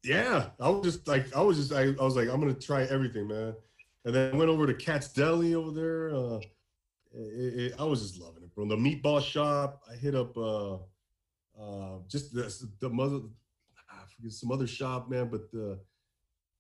[0.05, 2.85] Yeah, I was just like, I was just, I, I was like, I'm gonna try
[2.85, 3.57] everything, man.
[4.05, 6.14] And then I went over to Katz's Deli over there.
[6.14, 6.40] Uh,
[7.12, 8.66] it, it, I was just loving it, bro.
[8.66, 9.83] The meatball shop.
[9.90, 10.75] I hit up uh,
[11.61, 13.20] uh, just the, the mother,
[13.90, 15.29] I forget some other shop, man.
[15.29, 15.77] But uh,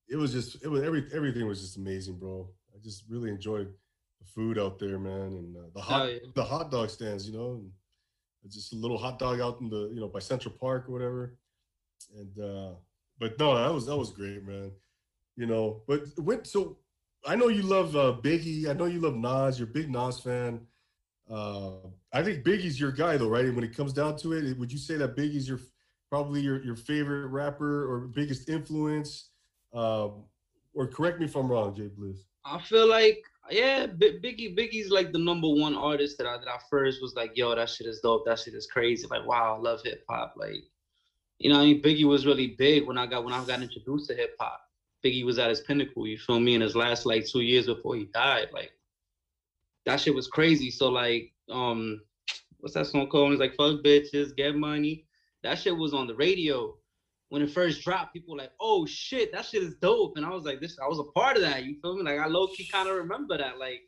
[0.08, 2.48] it was just, it was every everything was just amazing, bro.
[2.74, 3.72] I just really enjoyed
[4.20, 6.18] the food out there, man, and uh, the hot oh, yeah.
[6.34, 7.62] the hot dog stands, you know,
[8.42, 10.92] and just a little hot dog out in the you know by Central Park or
[10.92, 11.36] whatever.
[12.16, 12.74] And uh,
[13.18, 14.72] but no, that was that was great, man.
[15.36, 16.78] You know, but went so
[17.26, 18.68] I know you love uh, Biggie.
[18.68, 19.58] I know you love Nas.
[19.58, 20.66] You're a big Nas fan.
[21.30, 21.72] Uh,
[22.12, 23.54] I think Biggie's your guy, though, right?
[23.54, 25.60] When it comes down to it, would you say that Biggie's your
[26.08, 29.30] probably your, your favorite rapper or biggest influence?
[29.72, 30.24] Um,
[30.74, 32.24] or correct me if I'm wrong, Jay Bliss.
[32.44, 36.58] I feel like yeah, Biggie Biggie's like the number one artist that I that I
[36.68, 38.24] first was like, yo, that shit is dope.
[38.26, 39.06] That shit is crazy.
[39.08, 40.34] Like, wow, I love hip hop.
[40.36, 40.64] Like,
[41.38, 44.08] you know, I mean, Biggie was really big when I got when I got introduced
[44.08, 44.60] to hip hop.
[45.04, 46.06] Biggie was at his pinnacle.
[46.06, 46.54] You feel me?
[46.54, 48.72] In his last like two years before he died, like
[49.86, 50.70] that shit was crazy.
[50.70, 52.00] So like, um,
[52.58, 53.32] what's that song called?
[53.32, 55.04] It's like fuck bitches, get money.
[55.42, 56.74] That shit was on the radio
[57.30, 58.12] when it first dropped.
[58.12, 60.16] People were like, oh shit, that shit is dope.
[60.16, 61.64] And I was like, this, I was a part of that.
[61.64, 62.02] You feel me?
[62.02, 63.58] Like I low key kind of remember that.
[63.58, 63.80] Like,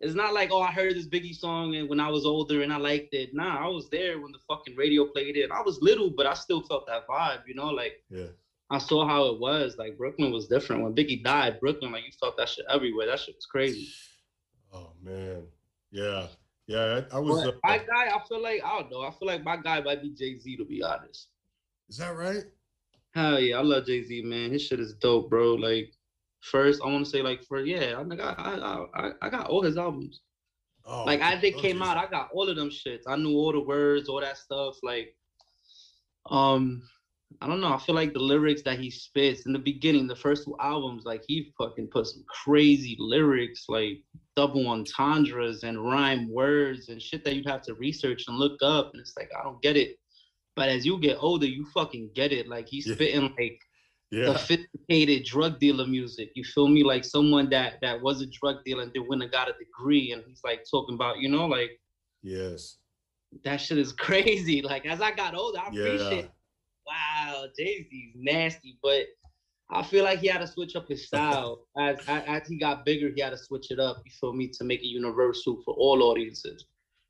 [0.00, 2.72] it's not like, oh, I heard this Biggie song and when I was older and
[2.72, 3.30] I liked it.
[3.32, 5.50] Nah, I was there when the fucking radio played it.
[5.50, 8.26] I was little, but I still felt that vibe, you know, like yeah.
[8.72, 9.76] I saw how it was.
[9.78, 10.82] Like Brooklyn was different.
[10.82, 13.06] When Biggie died, Brooklyn, like you felt that shit everywhere.
[13.06, 13.88] That shit was crazy.
[14.72, 15.42] Oh man.
[15.90, 16.26] Yeah.
[16.66, 17.02] Yeah.
[17.12, 19.02] I, I was uh, my guy, I feel like, I don't know.
[19.02, 21.28] I feel like my guy might be Jay-Z to be honest.
[21.90, 22.44] Is that right?
[23.14, 24.50] Hell yeah, I love Jay-Z, man.
[24.52, 25.52] His shit is dope, bro.
[25.54, 25.92] Like
[26.40, 29.62] first, I want to say like for yeah, I got I, I, I got all
[29.62, 30.22] his albums.
[30.86, 33.02] Oh, like as they came out, I got all of them shits.
[33.06, 34.76] I knew all the words, all that stuff.
[34.82, 35.14] Like,
[36.30, 36.82] um,
[37.40, 37.72] I don't know.
[37.72, 41.04] I feel like the lyrics that he spits in the beginning, the first two albums,
[41.04, 44.02] like he fucking put some crazy lyrics, like
[44.36, 48.90] double entendres and rhyme words and shit that you'd have to research and look up.
[48.92, 49.96] And it's like, I don't get it.
[50.56, 52.48] But as you get older, you fucking get it.
[52.48, 52.94] Like he's yeah.
[52.94, 53.58] spitting like
[54.10, 54.32] yeah.
[54.36, 56.30] sophisticated drug dealer music.
[56.34, 56.84] You feel me?
[56.84, 60.12] Like someone that that was a drug dealer and then went and got a degree,
[60.12, 61.70] and he's like talking about, you know, like
[62.22, 62.76] yes,
[63.44, 64.60] that shit is crazy.
[64.60, 65.84] Like as I got older, I yeah.
[65.84, 66.30] appreciate
[66.86, 69.06] wow, Jay Z's nasty, but
[69.70, 71.66] I feel like he had to switch up his style.
[71.78, 74.02] as, as he got bigger, he had to switch it up.
[74.04, 76.66] You feel me to make it universal for all audiences,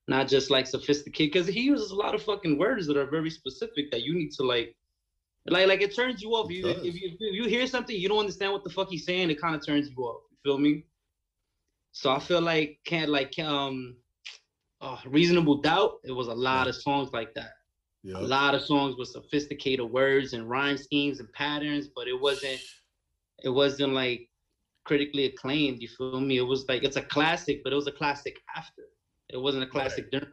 [0.06, 1.32] not just like sophisticated.
[1.32, 4.30] Because he uses a lot of fucking words that are very specific that you need
[4.32, 4.76] to like,
[5.48, 6.50] like, like it turns you off.
[6.50, 9.30] You, if, you, if you hear something you don't understand what the fuck he's saying,
[9.30, 10.22] it kind of turns you off.
[10.30, 10.84] You feel me?
[11.90, 13.96] So I feel like can't like um,
[14.80, 15.94] uh, reasonable doubt.
[16.04, 17.50] It was a lot of songs like that.
[18.04, 18.16] Yep.
[18.16, 22.60] A lot of songs with sophisticated words and rhyme schemes and patterns, but it wasn't
[23.44, 24.28] it wasn't like
[24.84, 25.80] critically acclaimed.
[25.80, 26.38] You feel me?
[26.38, 28.82] It was like it's a classic, but it was a classic after.
[29.30, 30.26] It wasn't a classic right.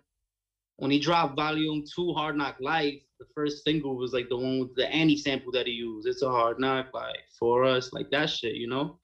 [0.77, 4.59] When he dropped Volume Two, Hard Knock Life, the first single was like the one
[4.59, 6.07] with the Annie sample that he used.
[6.07, 8.97] It's a hard knock like for us, like that shit, you know.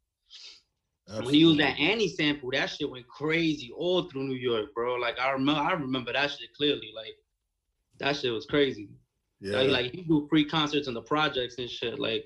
[1.08, 1.26] Absolutely.
[1.26, 4.96] When he used that Annie sample, that shit went crazy all through New York, bro.
[4.96, 6.92] Like I remember, I remember that shit clearly.
[6.96, 7.16] Like
[8.00, 8.90] that shit was crazy.
[9.40, 9.58] Yeah.
[9.60, 12.00] Like, like he do free concerts in the projects and shit.
[12.00, 12.26] Like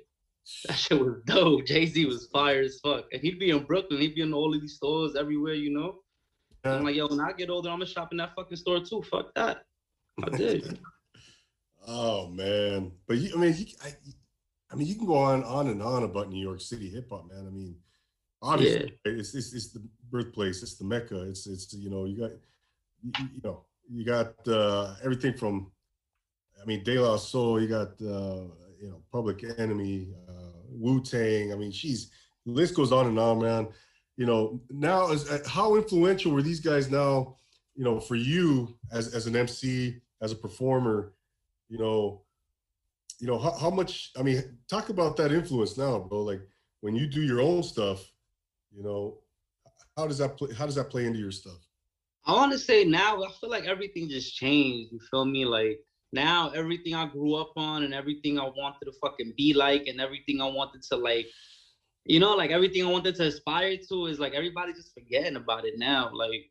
[0.67, 1.65] that shit was dope.
[1.65, 3.99] Jay Z was fire as fuck, and he'd be in Brooklyn.
[3.99, 5.99] He'd be in all of these stores everywhere, you know.
[6.65, 6.75] Yeah.
[6.75, 9.03] I'm like, yo, when I get older, I'm gonna shop in that fucking store too.
[9.03, 9.63] Fuck that.
[10.23, 10.79] I did.
[11.87, 13.93] oh man, but you, I mean, you, I,
[14.71, 17.29] I mean, you can go on on and on about New York City hip hop,
[17.29, 17.45] man.
[17.47, 17.75] I mean,
[18.41, 19.13] obviously, yeah.
[19.13, 21.21] it's, it's it's the birthplace, it's the mecca.
[21.23, 22.31] It's it's you know you got
[23.01, 25.71] you, you know you got uh, everything from,
[26.61, 27.61] I mean, De La Soul.
[27.61, 28.43] You got uh,
[28.79, 31.51] you know Public Enemy, uh, Wu Tang.
[31.51, 32.11] I mean, she's
[32.45, 33.67] list goes on and on, man.
[34.17, 37.35] You know, now is uh, how influential were these guys now?
[37.75, 41.13] You know, for you as as an MC, as a performer,
[41.69, 42.21] you know,
[43.19, 44.11] you know how, how much.
[44.17, 46.21] I mean, talk about that influence now, bro.
[46.21, 46.41] Like
[46.81, 48.11] when you do your own stuff,
[48.75, 49.19] you know,
[49.95, 50.53] how does that play?
[50.53, 51.68] How does that play into your stuff?
[52.25, 54.91] I want to say now, I feel like everything just changed.
[54.91, 55.45] You feel me?
[55.45, 55.79] Like
[56.13, 60.01] now, everything I grew up on and everything I wanted to fucking be like and
[60.01, 61.27] everything I wanted to like,
[62.05, 65.65] you know, like everything I wanted to aspire to is like everybody just forgetting about
[65.65, 66.11] it now.
[66.13, 66.49] Like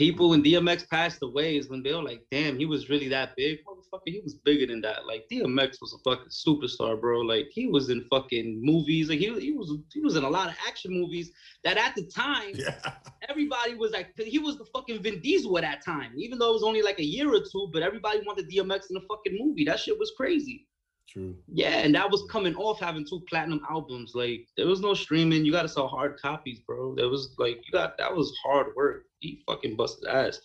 [0.00, 3.36] people when DMX passed away is when they were like, damn, he was really that
[3.36, 3.58] big.
[3.66, 5.04] Motherfucker, he was bigger than that.
[5.06, 7.20] Like DMX was a fucking superstar, bro.
[7.20, 9.10] Like he was in fucking movies.
[9.10, 11.30] Like he, he was he was in a lot of action movies
[11.64, 12.94] that at the time yeah.
[13.28, 16.54] everybody was like, he was the fucking Vin Diesel at that time, even though it
[16.54, 17.68] was only like a year or two.
[17.70, 19.64] But everybody wanted DMX in a fucking movie.
[19.64, 20.66] That shit was crazy.
[21.10, 21.34] True.
[21.48, 24.12] Yeah, and that was coming off having two platinum albums.
[24.14, 25.44] Like there was no streaming.
[25.44, 26.94] You got to sell hard copies, bro.
[26.94, 29.02] There was like you got that was hard work.
[29.18, 30.38] He fucking busted ass.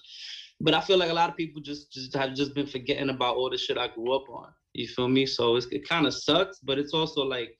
[0.59, 3.35] But I feel like a lot of people just just have just been forgetting about
[3.35, 4.47] all the shit I grew up on.
[4.73, 5.25] You feel me?
[5.25, 7.51] So it's, it kind of sucks, but it's also like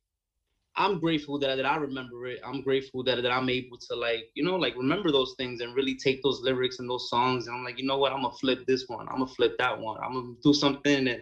[0.77, 2.39] I'm grateful that, that I remember it.
[2.43, 5.73] I'm grateful that, that I'm able to like, you know, like remember those things and
[5.73, 7.47] really take those lyrics and those songs.
[7.47, 8.11] And I'm like, you know what?
[8.11, 9.07] I'm gonna flip this one.
[9.09, 9.97] I'm gonna flip that one.
[10.03, 11.21] I'm gonna do something that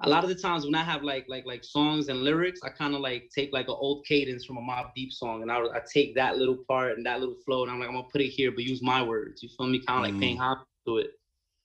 [0.00, 2.68] a lot of the times when I have like like like songs and lyrics, I
[2.68, 5.58] kind of like take like an old cadence from a Mobb Deep song, and I,
[5.58, 8.20] I take that little part and that little flow, and I'm like, I'm gonna put
[8.20, 9.42] it here, but use my words.
[9.42, 9.80] You feel me?
[9.80, 10.20] Kind of like mm.
[10.20, 11.10] paying homage to it.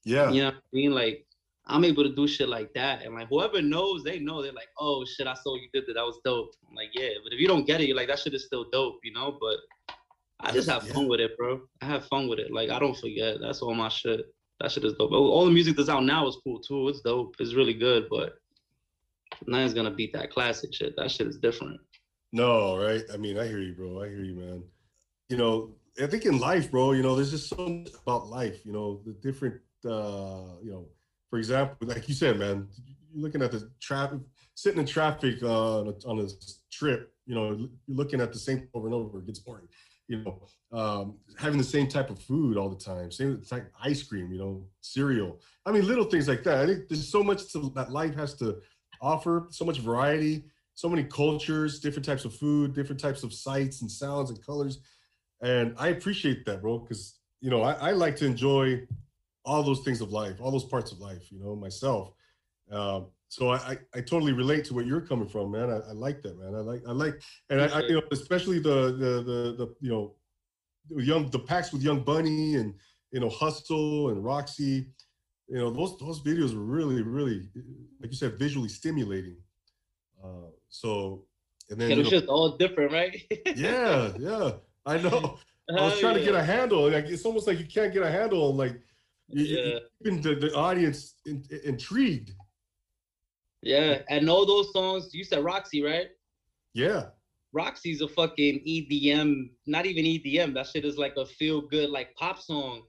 [0.04, 0.30] Yeah.
[0.30, 0.92] You know what I mean?
[0.92, 1.26] Like
[1.66, 3.02] I'm able to do shit like that.
[3.02, 5.94] And like whoever knows, they know they're like, oh shit, I saw you did that.
[5.94, 6.54] That was dope.
[6.68, 7.10] I'm like, yeah.
[7.22, 9.38] But if you don't get it, you're like, that shit is still dope, you know?
[9.40, 9.56] But
[10.40, 10.92] I just have yeah.
[10.92, 11.60] fun with it, bro.
[11.80, 12.52] I have fun with it.
[12.52, 13.40] Like I don't forget.
[13.40, 14.26] That's all my shit.
[14.62, 15.10] That shit is dope.
[15.10, 16.88] All the music that's out now is cool too.
[16.88, 17.34] It's dope.
[17.40, 18.34] It's really good, but
[19.48, 20.94] nothing's gonna beat that classic shit.
[20.96, 21.80] That shit is different.
[22.32, 23.02] No, right?
[23.12, 24.00] I mean, I hear you, bro.
[24.00, 24.62] I hear you, man.
[25.28, 28.64] You know, I think in life, bro, you know, there's just so much about life,
[28.64, 30.86] you know, the different uh, you know,
[31.28, 32.68] for example, like you said, man,
[33.12, 34.20] you're looking at the traffic,
[34.54, 36.28] sitting in traffic uh, on a
[36.70, 39.18] trip, you know, you're looking at the same over and over.
[39.18, 39.66] It gets boring.
[40.08, 44.02] You know, um, having the same type of food all the time, same type ice
[44.02, 45.40] cream, you know, cereal.
[45.64, 46.58] I mean, little things like that.
[46.58, 48.60] I think there's so much to, that life has to
[49.00, 53.82] offer, so much variety, so many cultures, different types of food, different types of sights
[53.82, 54.80] and sounds and colors.
[55.40, 58.86] And I appreciate that, bro, because you know I, I like to enjoy
[59.44, 62.12] all those things of life, all those parts of life, you know, myself.
[62.70, 65.70] Um, so I, I, I, totally relate to what you're coming from, man.
[65.70, 66.54] I, I like that, man.
[66.54, 69.90] I like, I like, and I, I, you know, especially the, the, the, the, you
[69.90, 70.14] know,
[71.02, 72.74] young, the Pax with Young Bunny and,
[73.10, 74.86] you know, Hustle and Roxy,
[75.48, 77.48] you know, those, those videos were really, really,
[78.02, 79.38] like you said, visually stimulating.
[80.22, 81.24] Uh, so,
[81.70, 83.16] and then, it was just all different, right?
[83.56, 84.50] yeah, yeah,
[84.84, 85.38] I know.
[85.70, 86.18] I was trying yeah.
[86.18, 86.90] to get a handle.
[86.90, 88.78] Like, it's almost like you can't get a handle on like,
[89.28, 89.78] yeah.
[90.04, 92.32] keeping the, the audience in, intrigued.
[93.62, 96.08] Yeah, and all those songs, you said Roxy, right?
[96.74, 97.06] Yeah.
[97.52, 100.54] Roxy's a fucking EDM, not even EDM.
[100.54, 102.82] That shit is like a feel good, like pop song.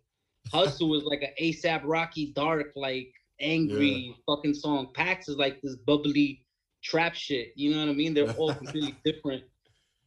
[0.52, 4.14] Hustle is like an ASAP Rocky dark, like angry yeah.
[4.26, 4.90] fucking song.
[4.94, 6.44] Pax is like this bubbly
[6.84, 7.54] trap shit.
[7.56, 8.14] You know what I mean?
[8.14, 9.44] They're all completely different.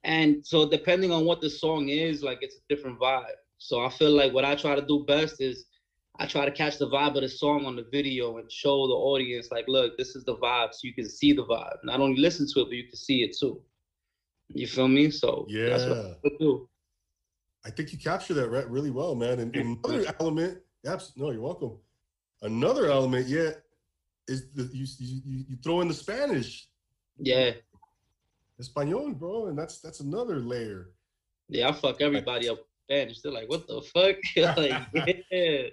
[0.04, 3.24] And so depending on what the song is, like it's a different vibe.
[3.58, 5.66] So I feel like what I try to do best is
[6.18, 8.94] I try to catch the vibe of the song on the video and show the
[8.94, 11.76] audience, like, look, this is the vibe, so you can see the vibe.
[11.84, 13.60] Not only listen to it, but you can see it too.
[14.48, 15.10] You feel me?
[15.10, 16.68] So yeah, that's what I do.
[17.64, 19.40] I think you capture that right really well, man.
[19.40, 21.78] And, and another element, absolutely, no, you're welcome.
[22.42, 23.50] Another element, yeah,
[24.28, 26.68] is the, you, you you throw in the Spanish.
[27.18, 27.52] Yeah.
[28.58, 30.90] Espanol, bro, and that's that's another layer.
[31.48, 33.20] Yeah, I fuck everybody up Spanish.
[33.20, 34.16] They're like, what the fuck?
[34.56, 35.68] like, yeah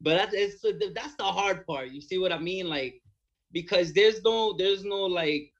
[0.00, 0.62] but that's it's
[0.94, 1.90] that's the hard part.
[1.90, 2.68] You see what I mean?
[2.68, 3.00] Like
[3.52, 5.52] because there's no there's no like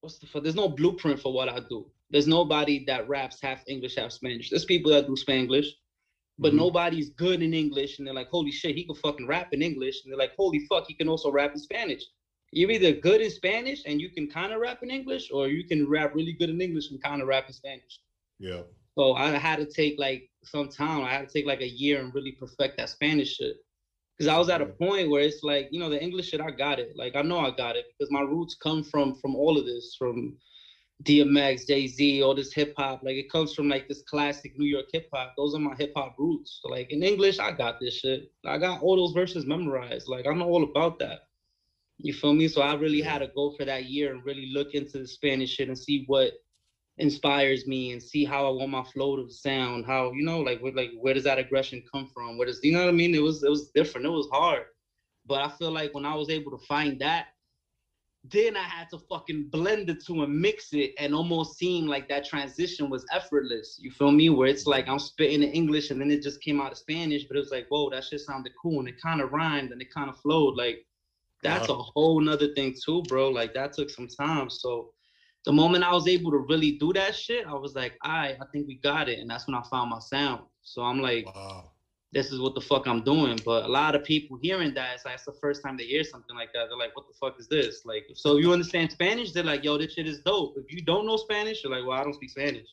[0.00, 0.42] what's the fuck?
[0.42, 1.90] There's no blueprint for what I do.
[2.10, 4.50] There's nobody that raps half English, half Spanish.
[4.50, 5.66] There's people that do Spanglish,
[6.38, 6.58] but mm-hmm.
[6.58, 10.04] nobody's good in English, and they're like, holy shit, he can fucking rap in English,
[10.04, 12.02] and they're like, holy fuck, he can also rap in Spanish.
[12.50, 15.64] You're either good in Spanish and you can kind of rap in English, or you
[15.64, 18.00] can rap really good in English and kind of rap in Spanish.
[18.38, 18.62] Yeah.
[18.98, 21.04] So I had to take like some time.
[21.04, 23.54] I had to take like a year and really perfect that Spanish shit.
[24.18, 26.50] Cause I was at a point where it's like, you know, the English shit, I
[26.50, 26.90] got it.
[26.96, 29.94] Like I know I got it because my roots come from from all of this,
[29.96, 30.36] from
[31.04, 32.98] DMX, Jay Z, all this hip hop.
[33.04, 35.32] Like it comes from like this classic New York hip hop.
[35.36, 36.58] Those are my hip hop roots.
[36.60, 38.22] So like in English, I got this shit.
[38.44, 40.08] I got all those verses memorized.
[40.08, 41.20] Like I know all about that.
[41.98, 42.48] You feel me?
[42.48, 45.50] So I really had to go for that year and really look into the Spanish
[45.50, 46.32] shit and see what
[46.98, 49.86] inspires me and see how I want my flow to sound.
[49.86, 52.36] How you know, like, where, like where does that aggression come from?
[52.36, 53.14] Where does you know what I mean?
[53.14, 54.06] It was it was different.
[54.06, 54.64] It was hard,
[55.26, 57.28] but I feel like when I was able to find that,
[58.24, 62.08] then I had to fucking blend the two and mix it, and almost seem like
[62.08, 63.78] that transition was effortless.
[63.80, 64.28] You feel me?
[64.30, 67.24] Where it's like I'm spitting in English and then it just came out of Spanish,
[67.24, 69.80] but it was like, whoa, that shit sounded cool and it kind of rhymed and
[69.80, 70.56] it kind of flowed.
[70.56, 70.84] Like
[71.42, 71.76] that's wow.
[71.76, 73.28] a whole nother thing too, bro.
[73.28, 74.50] Like that took some time.
[74.50, 74.92] So
[75.44, 78.36] the moment I was able to really do that shit, I was like, all right,
[78.40, 79.18] I think we got it.
[79.18, 80.42] And that's when I found my sound.
[80.62, 81.70] So I'm like, wow.
[82.12, 83.38] this is what the fuck I'm doing.
[83.44, 86.04] But a lot of people hearing that, it's like it's the first time they hear
[86.04, 86.66] something like that.
[86.68, 87.82] They're like, what the fuck is this?
[87.84, 90.54] Like, so if you understand Spanish, they're like, yo, this shit is dope.
[90.58, 92.66] If you don't know Spanish, you're like, well, I don't speak Spanish.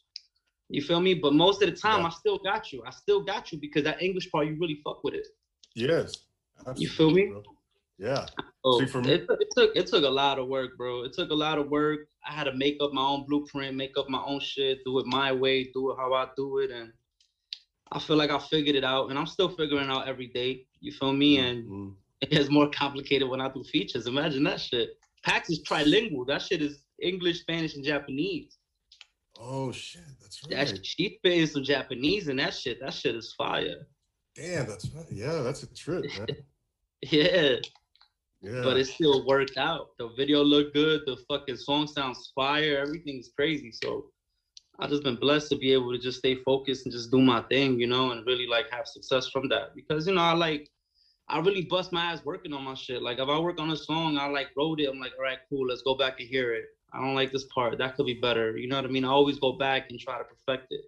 [0.69, 1.13] You feel me?
[1.13, 2.07] But most of the time, yeah.
[2.07, 2.83] I still got you.
[2.85, 5.27] I still got you because that English part, you really fuck with it.
[5.75, 6.13] Yes.
[6.75, 7.27] You feel me?
[7.27, 7.43] Bro.
[7.97, 8.25] Yeah.
[8.63, 11.03] Oh, See, for me, it, it, took it took a lot of work, bro.
[11.03, 12.07] It took a lot of work.
[12.27, 15.05] I had to make up my own blueprint, make up my own shit, do it
[15.05, 16.91] my way, do it how I do it, and
[17.91, 20.65] I feel like I figured it out, and I'm still figuring out every day.
[20.81, 21.37] You feel me?
[21.37, 21.89] And mm-hmm.
[22.21, 24.07] it gets more complicated when I do features.
[24.07, 24.97] Imagine that shit.
[25.23, 26.27] Pax is trilingual.
[26.27, 28.57] That shit is English, Spanish, and Japanese.
[29.39, 30.67] Oh shit, that's right.
[30.67, 32.79] That she spitting some Japanese and that shit.
[32.79, 33.87] That shit is fire.
[34.35, 35.05] Damn, that's right.
[35.11, 36.27] Yeah, that's a trip, man.
[37.01, 37.55] yeah.
[38.41, 38.61] Yeah.
[38.63, 39.97] But it still worked out.
[39.97, 41.01] The video looked good.
[41.05, 42.77] The fucking song sounds fire.
[42.77, 43.71] Everything's crazy.
[43.71, 44.05] So
[44.79, 47.41] I just been blessed to be able to just stay focused and just do my
[47.43, 49.73] thing, you know, and really like have success from that.
[49.75, 50.69] Because you know, I like
[51.27, 53.01] I really bust my ass working on my shit.
[53.01, 54.89] Like if I work on a song, I like wrote it.
[54.89, 56.65] I'm like, all right, cool, let's go back and hear it.
[56.93, 57.77] I don't like this part.
[57.77, 58.57] That could be better.
[58.57, 59.05] You know what I mean?
[59.05, 60.81] I always go back and try to perfect it.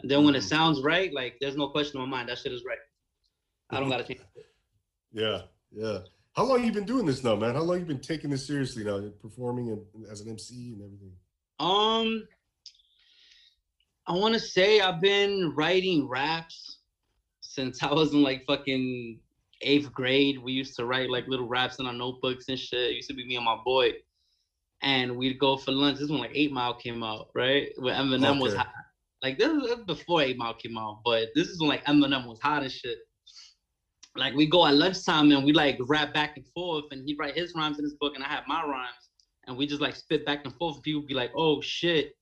[0.00, 0.48] And then when it mm-hmm.
[0.48, 2.28] sounds right, like there's no question in my mind.
[2.28, 2.78] That shit is right.
[3.70, 4.46] I don't gotta change it.
[5.12, 5.98] Yeah, yeah.
[6.34, 7.54] How long you been doing this now, man?
[7.54, 11.12] How long you been taking this seriously now, performing and as an MC and everything?
[11.60, 12.26] Um,
[14.06, 16.78] I want to say I've been writing raps
[17.40, 19.20] since I was in like fucking
[19.60, 20.42] eighth grade.
[20.42, 22.90] We used to write like little raps in our notebooks and shit.
[22.90, 23.92] It used to be me and my boy,
[24.82, 25.96] and we'd go for lunch.
[25.96, 27.68] This is when like Eight Mile came out, right?
[27.76, 28.40] When Eminem okay.
[28.40, 28.72] was hot.
[29.22, 32.40] Like this is before Eight Mile came out, but this is when like Eminem was
[32.40, 32.98] hot and shit.
[34.16, 37.34] Like we go at lunchtime and we like rap back and forth, and he write
[37.34, 39.10] his rhymes in his book, and I have my rhymes,
[39.46, 40.76] and we just like spit back and forth.
[40.76, 42.16] And people be like, "Oh shit."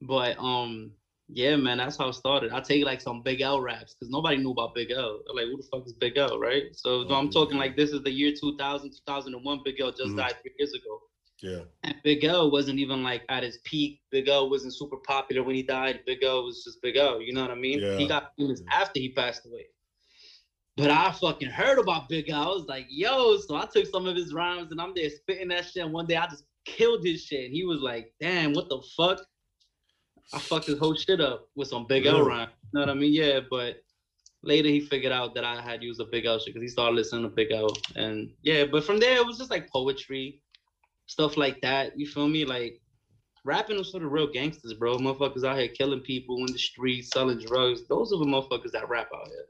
[0.00, 0.92] But um,
[1.28, 2.52] yeah, man, that's how it started.
[2.52, 5.20] I take like some Big L raps because nobody knew about Big L.
[5.26, 6.64] They're like, who the fuck is Big L, right?
[6.72, 9.60] So I'm talking like this is the year 2000, 2001.
[9.64, 10.16] Big L just mm-hmm.
[10.16, 11.00] died three years ago.
[11.42, 11.60] Yeah.
[11.82, 14.00] And Big L wasn't even like at his peak.
[14.10, 16.00] Big L wasn't super popular when he died.
[16.06, 17.20] Big L was just Big L.
[17.20, 17.80] You know what I mean?
[17.80, 17.96] Yeah.
[17.96, 18.80] He got famous yeah.
[18.80, 19.66] after he passed away.
[20.76, 22.42] But I fucking heard about Big L.
[22.42, 25.48] I was like, yo, so I took some of his rhymes and I'm there spitting
[25.48, 25.84] that shit.
[25.84, 27.44] And one day I just killed his shit.
[27.44, 29.20] And he was like, damn, what the fuck?
[30.32, 32.48] I fucked his whole shit up with some Big L rhyme.
[32.72, 33.12] You know what I mean?
[33.12, 33.76] Yeah, but
[34.42, 36.96] later he figured out that I had used a Big L shit because he started
[36.96, 37.70] listening to Big L.
[37.94, 40.42] And yeah, but from there it was just like poetry,
[41.06, 41.96] stuff like that.
[41.96, 42.44] You feel me?
[42.44, 42.80] Like
[43.44, 44.96] rapping was for the real gangsters, bro.
[44.96, 47.86] Motherfuckers out here killing people in the streets, selling drugs.
[47.86, 49.46] Those are the motherfuckers that rap out here.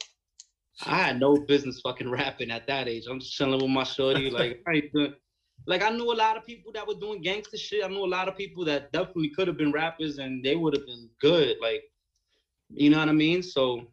[0.87, 3.05] I had no business fucking rapping at that age.
[3.09, 4.31] I'm just chilling with my shorty.
[4.35, 5.15] Like I ain't doing
[5.67, 7.85] like I knew a lot of people that were doing gangster shit.
[7.85, 10.75] I knew a lot of people that definitely could have been rappers and they would
[10.75, 11.57] have been good.
[11.61, 11.85] Like,
[12.71, 13.43] you know what I mean?
[13.43, 13.87] So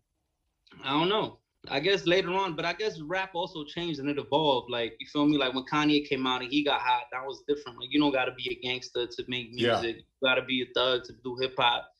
[0.83, 1.37] I don't know.
[1.69, 4.71] I guess later on, but I guess rap also changed and it evolved.
[4.71, 5.37] Like, you feel me?
[5.37, 7.79] Like when Kanye came out and he got hot, that was different.
[7.79, 9.97] Like, you don't gotta be a gangster to make music.
[9.97, 10.01] Yeah.
[10.01, 11.90] You gotta be a thug to do hip hop.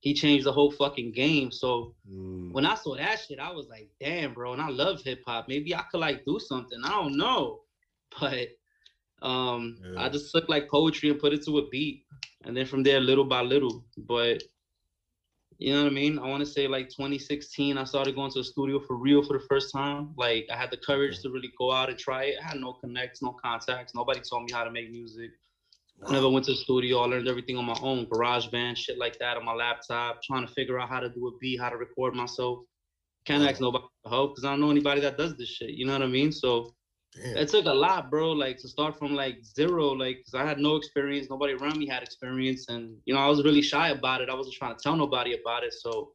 [0.00, 1.50] He changed the whole fucking game.
[1.50, 2.52] So mm.
[2.52, 4.54] when I saw that shit, I was like, damn, bro.
[4.54, 5.46] And I love hip hop.
[5.46, 6.80] Maybe I could like do something.
[6.84, 7.60] I don't know.
[8.18, 8.48] But
[9.22, 10.02] um, yeah.
[10.02, 12.04] I just took like poetry and put it to a beat,
[12.44, 13.84] and then from there, little by little.
[13.96, 14.42] But
[15.58, 16.18] you know what I mean?
[16.18, 19.34] I want to say like 2016, I started going to the studio for real for
[19.34, 20.14] the first time.
[20.16, 22.36] Like I had the courage to really go out and try it.
[22.42, 23.94] I had no connects, no contacts.
[23.94, 25.30] Nobody told me how to make music.
[26.06, 27.00] I never went to the studio.
[27.00, 30.52] I learned everything on my own, GarageBand, shit like that on my laptop, trying to
[30.52, 32.60] figure out how to do a beat, how to record myself.
[33.26, 35.70] Can't ask nobody for help because I don't know anybody that does this shit.
[35.70, 36.32] You know what I mean?
[36.32, 36.74] So
[37.14, 37.38] Damn.
[37.38, 38.30] It took a lot, bro.
[38.32, 41.28] Like to start from like zero, like because I had no experience.
[41.28, 44.28] Nobody around me had experience, and you know I was really shy about it.
[44.28, 46.12] I wasn't trying to tell nobody about it, so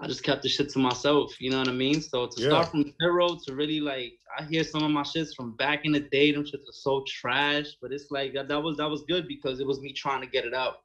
[0.00, 1.40] I just kept the shit to myself.
[1.40, 2.00] You know what I mean?
[2.00, 2.48] So to yeah.
[2.48, 5.92] start from zero to really like, I hear some of my shits from back in
[5.92, 6.32] the day.
[6.32, 9.60] Them shits are so trash, but it's like that, that was that was good because
[9.60, 10.76] it was me trying to get it out,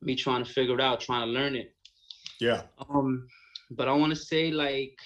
[0.00, 1.74] me trying to figure it out, trying to learn it.
[2.40, 2.62] Yeah.
[2.88, 3.26] Um,
[3.70, 4.96] but I want to say like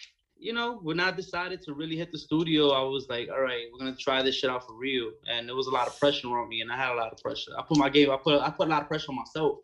[0.40, 3.66] you know, when I decided to really hit the studio, I was like, all right,
[3.70, 5.10] we're gonna try this shit out for real.
[5.30, 7.18] And there was a lot of pressure on me, and I had a lot of
[7.18, 7.52] pressure.
[7.58, 9.58] I put my game, I put, I put a lot of pressure on myself.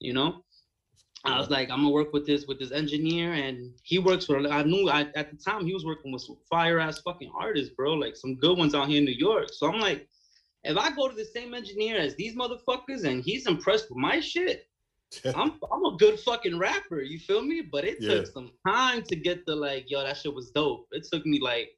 [0.00, 0.44] You know,
[1.24, 4.38] I was like, I'm gonna work with this with this engineer, and he works for.
[4.38, 7.74] I knew I, at the time he was working with some fire ass fucking artists,
[7.74, 9.48] bro, like some good ones out here in New York.
[9.52, 10.08] So I'm like,
[10.64, 14.20] if I go to the same engineer as these motherfuckers, and he's impressed with my
[14.20, 14.68] shit,
[15.34, 17.62] I'm I'm a good fucking rapper, you feel me?
[17.62, 18.14] But it yeah.
[18.14, 20.86] took some time to get the like, yo, that shit was dope.
[20.92, 21.70] It took me like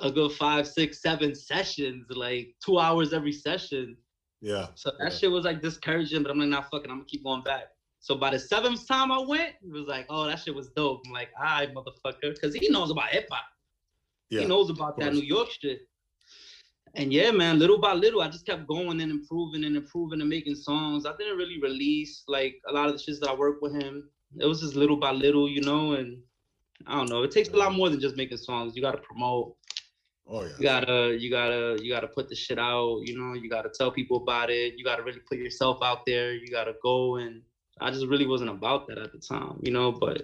[0.00, 3.96] a good five, six, seven sessions, like two hours every session.
[4.40, 4.68] Yeah.
[4.76, 5.18] So that yeah.
[5.18, 7.64] shit was like discouraging, but I'm like, nah, fucking, I'm gonna keep going back.
[8.00, 11.02] So by the seventh time I went, it was like, oh, that shit was dope.
[11.06, 13.44] I'm like, all right, motherfucker, because he knows about hip hop.
[14.30, 15.80] Yeah, he knows about that New York shit.
[16.94, 20.28] and yeah, man, little by little, I just kept going and improving and improving and
[20.28, 21.06] making songs.
[21.06, 24.08] I didn't really release like a lot of the shit that I worked with him.
[24.38, 26.18] It was just little by little, you know, and
[26.86, 27.22] I don't know.
[27.22, 28.76] It takes a lot more than just making songs.
[28.76, 29.56] You gotta promote.
[30.26, 30.52] Oh yeah.
[30.58, 33.00] You gotta, you gotta, you gotta put the shit out.
[33.04, 34.74] You know, you gotta tell people about it.
[34.76, 36.32] You gotta really put yourself out there.
[36.34, 37.42] You gotta go and.
[37.80, 39.92] I just really wasn't about that at the time, you know.
[39.92, 40.22] But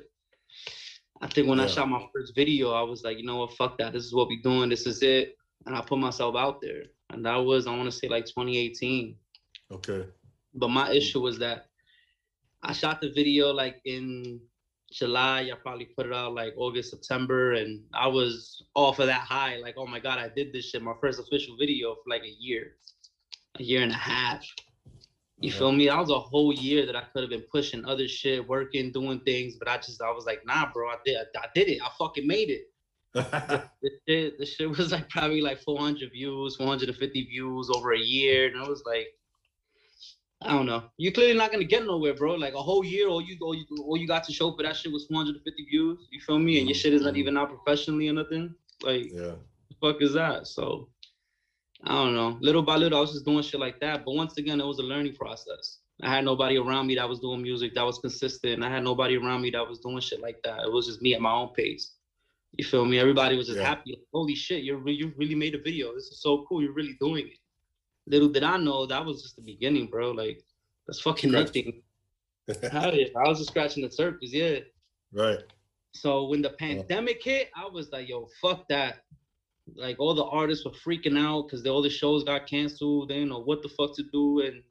[1.20, 1.64] I think when yeah.
[1.64, 3.92] I shot my first video, I was like, you know what, fuck that.
[3.92, 4.68] This is what we're doing.
[4.68, 5.36] This is it
[5.66, 6.84] and I put myself out there.
[7.10, 9.16] And that was, I want to say, like 2018.
[9.72, 10.06] Okay.
[10.54, 11.66] But my issue was that
[12.62, 14.40] I shot the video like in
[14.92, 15.50] July.
[15.52, 19.56] I probably put it out like August, September, and I was off of that high.
[19.56, 20.82] Like, oh my god, I did this shit.
[20.82, 22.76] My first official video for like a year,
[23.58, 24.44] a year and a half.
[25.38, 25.58] You yeah.
[25.58, 25.88] feel me?
[25.88, 29.20] That was a whole year that I could have been pushing other shit, working, doing
[29.20, 31.80] things, but I just I was like, nah, bro, I did, I, did it.
[31.82, 32.70] I fucking made it
[33.14, 33.70] the,
[34.08, 38.62] shit, the shit was like probably like 400 views, 450 views over a year, and
[38.62, 39.08] I was like,
[40.42, 40.84] I don't know.
[40.98, 42.34] You're clearly not gonna get nowhere, bro.
[42.34, 44.76] Like a whole year, all you all you all you got to show for that
[44.76, 46.06] shit was 450 views.
[46.10, 46.58] You feel me?
[46.58, 47.20] And your shit is not mm-hmm.
[47.20, 48.54] even out professionally or nothing.
[48.82, 49.36] Like, yeah,
[49.70, 50.46] the fuck is that?
[50.46, 50.88] So,
[51.86, 52.38] I don't know.
[52.40, 54.04] Little by little, I was just doing shit like that.
[54.04, 55.78] But once again, it was a learning process.
[56.02, 58.64] I had nobody around me that was doing music that was consistent.
[58.64, 60.64] I had nobody around me that was doing shit like that.
[60.64, 61.92] It was just me at my own pace.
[62.56, 62.98] You feel me?
[62.98, 63.66] Everybody was just yeah.
[63.66, 63.98] happy.
[64.12, 65.94] Holy shit, you re- you really made a video.
[65.94, 66.62] This is so cool.
[66.62, 67.38] You're really doing it.
[68.06, 70.10] Little did I know that was just the beginning, bro.
[70.12, 70.40] Like
[70.86, 71.82] that's fucking nothing.
[72.70, 73.06] Hell yeah.
[73.16, 74.58] I was just scratching the surface, yeah.
[75.12, 75.40] Right.
[75.92, 76.56] So when the uh-huh.
[76.58, 79.04] pandemic hit, I was like, yo, fuck that.
[79.74, 83.08] Like all the artists were freaking out because all the shows got canceled.
[83.08, 84.40] They didn't know what the fuck to do.
[84.40, 84.62] And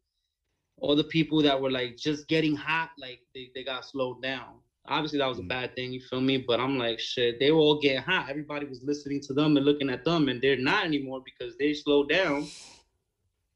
[0.77, 4.59] all the people that were like just getting hot, like they, they got slowed down.
[4.85, 5.47] Obviously, that was a mm.
[5.47, 6.37] bad thing, you feel me?
[6.37, 8.29] But I'm like, shit, they were all getting hot.
[8.29, 11.73] Everybody was listening to them and looking at them, and they're not anymore because they
[11.73, 12.47] slowed down.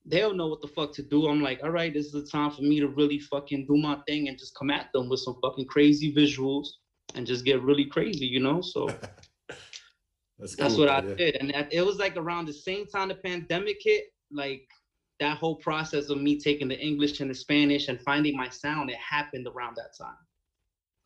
[0.06, 1.28] They don't know what the fuck to do.
[1.28, 3.98] I'm like, all right, this is the time for me to really fucking do my
[4.08, 6.68] thing and just come at them with some fucking crazy visuals
[7.14, 8.62] and just get really crazy, you know?
[8.62, 8.88] So
[10.40, 11.38] that's, that's what I did.
[11.40, 14.68] And it was like around the same time the pandemic hit, like
[15.20, 18.90] that whole process of me taking the English and the Spanish and finding my sound,
[18.90, 20.16] it happened around that time.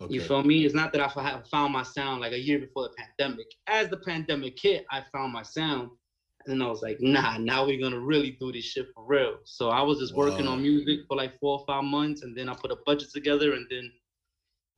[0.02, 0.16] Okay.
[0.16, 0.66] You feel me?
[0.66, 3.46] It's not that I found my sound like a year before the pandemic.
[3.68, 5.92] As the pandemic hit, I found my sound.
[6.46, 9.38] And then I was like, nah, now we're gonna really do this shit for real.
[9.46, 10.54] So I was just working wow.
[10.54, 13.54] on music for like four or five months, and then I put a budget together,
[13.54, 13.92] and then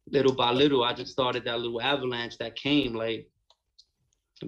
[0.08, 2.94] little by little, I just started that little avalanche that came.
[2.94, 3.30] Like,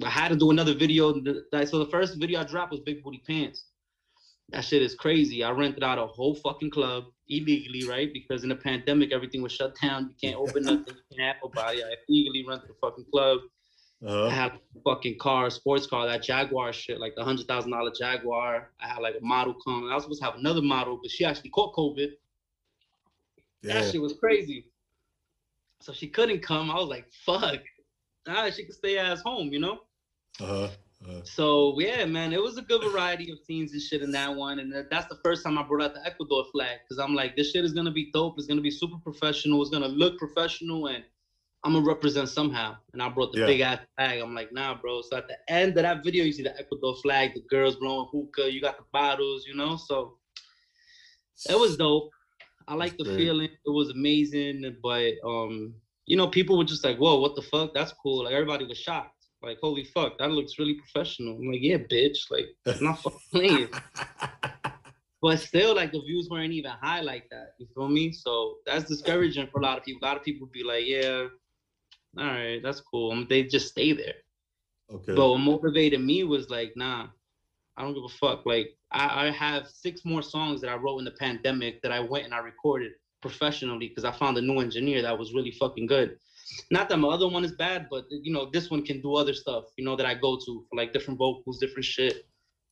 [0.04, 1.14] I had to do another video.
[1.14, 3.66] So the first video I dropped was Big Booty Pants.
[4.50, 5.44] That shit is crazy.
[5.44, 8.12] I rented out a whole fucking club illegally, right?
[8.14, 10.10] Because in the pandemic, everything was shut down.
[10.10, 10.86] You can't open nothing.
[10.88, 11.84] You can't have nobody.
[11.84, 13.40] I illegally rented the fucking club.
[14.06, 14.28] Uh-huh.
[14.28, 17.92] I had a fucking car, sports car, that Jaguar shit, like the hundred thousand dollar
[17.98, 18.70] Jaguar.
[18.80, 19.90] I had like a model come.
[19.90, 22.10] I was supposed to have another model, but she actually caught COVID.
[23.64, 23.82] Yeah.
[23.82, 24.70] That shit was crazy.
[25.82, 26.70] So she couldn't come.
[26.70, 27.62] I was like, fuck.
[28.28, 29.80] Ah, she could stay at home, you know?
[30.42, 30.70] Uh-huh.
[31.08, 34.34] Uh, so yeah, man, it was a good variety of scenes and shit in that
[34.34, 37.36] one, and that's the first time I brought out the Ecuador flag because I'm like,
[37.36, 38.36] this shit is gonna be dope.
[38.38, 39.62] It's gonna be super professional.
[39.62, 41.04] It's gonna look professional, and
[41.64, 42.78] I'm gonna represent somehow.
[42.94, 43.46] And I brought the yeah.
[43.46, 44.22] big ass flag.
[44.22, 45.02] I'm like, nah, bro.
[45.02, 48.08] So at the end of that video, you see the Ecuador flag, the girls blowing
[48.12, 49.76] hookah, you got the bottles, you know.
[49.76, 50.18] So
[51.50, 52.10] it was dope.
[52.68, 53.18] I like the great.
[53.18, 53.50] feeling.
[53.66, 55.76] It was amazing, but um,
[56.08, 57.74] you know, people were just like, whoa, what the fuck?
[57.74, 58.24] That's cool.
[58.24, 59.15] Like everybody was shocked.
[59.46, 61.38] Like, holy fuck, that looks really professional.
[61.38, 62.32] I'm like, yeah, bitch.
[62.32, 63.70] Like, I'm not fucking playing.
[65.22, 67.54] but still, like, the views weren't even high like that.
[67.60, 68.12] You feel me?
[68.12, 70.06] So that's discouraging for a lot of people.
[70.06, 71.28] A lot of people be like, yeah,
[72.18, 73.12] all right, that's cool.
[73.12, 74.16] I mean, they just stay there.
[74.92, 75.16] Okay.
[75.16, 77.08] But what motivated me was like, nah,
[77.78, 78.46] I don't give a fuck.
[78.46, 82.00] Like, I, I have six more songs that I wrote in the pandemic that I
[82.00, 85.88] went and I recorded professionally because I found a new engineer that was really fucking
[85.88, 86.18] good.
[86.72, 89.34] Not that my other one is bad, but you know, this one can do other
[89.34, 92.26] stuff, you know, that I go to for like different vocals, different shit.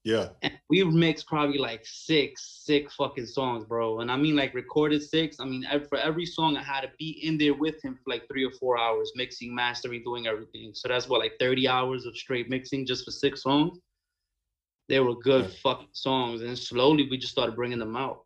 [0.04, 0.30] Yeah.
[0.42, 4.02] And we mixed probably like six, six fucking songs, bro.
[4.02, 5.40] And I mean like recorded six.
[5.40, 8.28] I mean, for every song, I had to be in there with him for like
[8.28, 10.72] three or four hours, mixing, mastering, doing everything.
[10.74, 13.80] So that's what like 30 hours of straight mixing just for six songs.
[14.90, 15.58] They were good yeah.
[15.64, 16.42] fucking songs.
[16.42, 18.26] And slowly we just started bringing them out.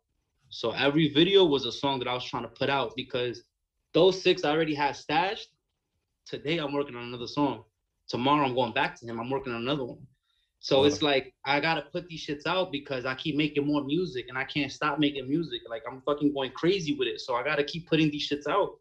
[0.50, 3.44] So every video was a song that I was trying to put out because
[3.94, 5.48] those six I already had stashed.
[6.26, 7.64] Today I'm working on another song.
[8.08, 9.20] Tomorrow I'm going back to him.
[9.20, 9.98] I'm working on another one.
[10.60, 14.26] So it's like I gotta put these shits out because I keep making more music
[14.28, 15.60] and I can't stop making music.
[15.68, 17.20] Like I'm fucking going crazy with it.
[17.20, 18.78] So I gotta keep putting these shits out.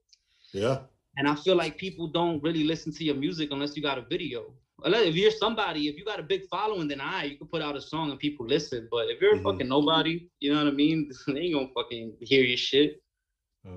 [0.54, 0.80] Yeah.
[1.18, 4.02] And I feel like people don't really listen to your music unless you got a
[4.02, 4.54] video.
[4.86, 7.76] if you're somebody, if you got a big following, then I you can put out
[7.76, 8.88] a song and people listen.
[8.90, 9.44] But if you're mm-hmm.
[9.44, 11.12] fucking nobody, you know what I mean?
[11.28, 13.02] they ain't gonna fucking hear your shit.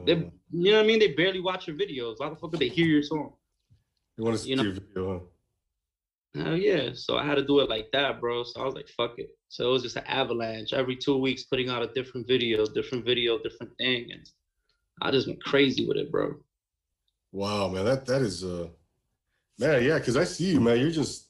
[0.06, 0.12] They,
[0.52, 0.98] you know what I mean?
[0.98, 2.16] They barely watch your videos.
[2.18, 3.32] Why the fuck would they hear your song?
[4.16, 4.62] They want to see you know?
[4.64, 6.42] your video, huh?
[6.42, 6.90] Hell yeah.
[6.94, 8.44] So I had to do it like that, bro.
[8.44, 9.30] So I was like, fuck it.
[9.48, 13.04] So it was just an avalanche every two weeks, putting out a different video, different
[13.04, 14.12] video, different thing.
[14.12, 14.28] And
[15.02, 16.34] I just went crazy with it, bro.
[17.32, 17.84] Wow, man.
[17.84, 18.68] That that is uh
[19.58, 20.78] man, yeah, because I see you, man.
[20.78, 21.28] You're just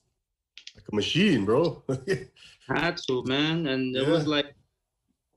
[0.74, 1.82] like a machine, bro.
[2.68, 3.66] had to, man.
[3.66, 4.10] And it yeah.
[4.10, 4.54] was like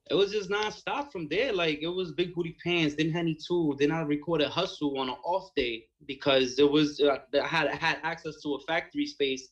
[0.10, 1.54] it was just nonstop from there.
[1.54, 3.76] Like it was big booty pants, then Henny too.
[3.80, 7.76] Then I recorded Hustle on an off day because it was uh, I had I
[7.76, 9.47] had access to a factory space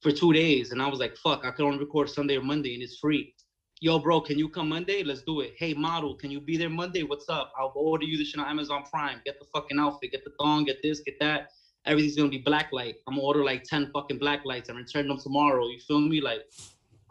[0.00, 2.74] for two days, and I was like, "Fuck, I could only record Sunday or Monday,
[2.74, 3.34] and it's free."
[3.80, 5.02] Yo, bro, can you come Monday?
[5.02, 5.54] Let's do it.
[5.56, 7.02] Hey, model, can you be there Monday?
[7.02, 7.52] What's up?
[7.58, 9.20] I'll order you the shit on Amazon Prime.
[9.24, 11.48] Get the fucking outfit, get the thong, get this, get that.
[11.84, 12.96] Everything's gonna be black light.
[13.08, 15.66] I'm gonna order like 10 fucking black lights and return them tomorrow.
[15.66, 16.20] You feel me?
[16.20, 16.42] Like,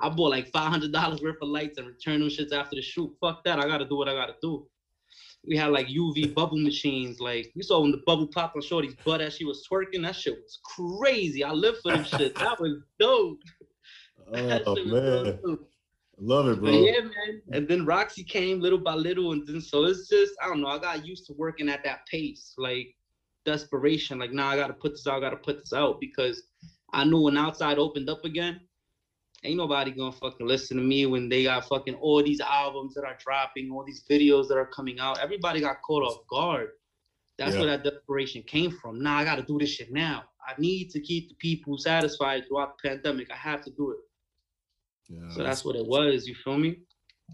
[0.01, 3.11] I bought like $500 worth of lights and returned them shits after the shoot.
[3.21, 3.59] Fuck that.
[3.59, 4.67] I gotta do what I gotta do
[5.45, 7.19] we had like UV bubble machines.
[7.19, 10.03] Like you saw when the bubble popped on Shorty's butt as she was twerking.
[10.03, 11.43] That shit was crazy.
[11.43, 12.35] I live for them shit.
[12.35, 13.39] That was dope.
[14.33, 15.39] Oh man.
[15.43, 15.67] Dope.
[16.17, 16.71] Love it, bro.
[16.71, 17.41] But yeah, man.
[17.51, 20.69] And then Roxy came little by little, and then so it's just I don't know.
[20.69, 22.95] I got used to working at that pace, like
[23.43, 24.19] desperation.
[24.19, 25.15] Like now, nah, I gotta put this out.
[25.15, 26.43] I gotta put this out because
[26.93, 28.61] I knew when outside opened up again,
[29.43, 33.03] ain't nobody gonna fucking listen to me when they got fucking all these albums that
[33.03, 35.19] are dropping, all these videos that are coming out.
[35.19, 36.69] Everybody got caught off guard.
[37.37, 37.61] That's yeah.
[37.61, 39.01] where that desperation came from.
[39.01, 40.23] Now nah, I gotta do this shit now.
[40.47, 43.31] I need to keep the people satisfied throughout the pandemic.
[43.31, 43.97] I have to do it.
[45.09, 46.27] Yeah, so that's what it was.
[46.27, 46.79] You feel me?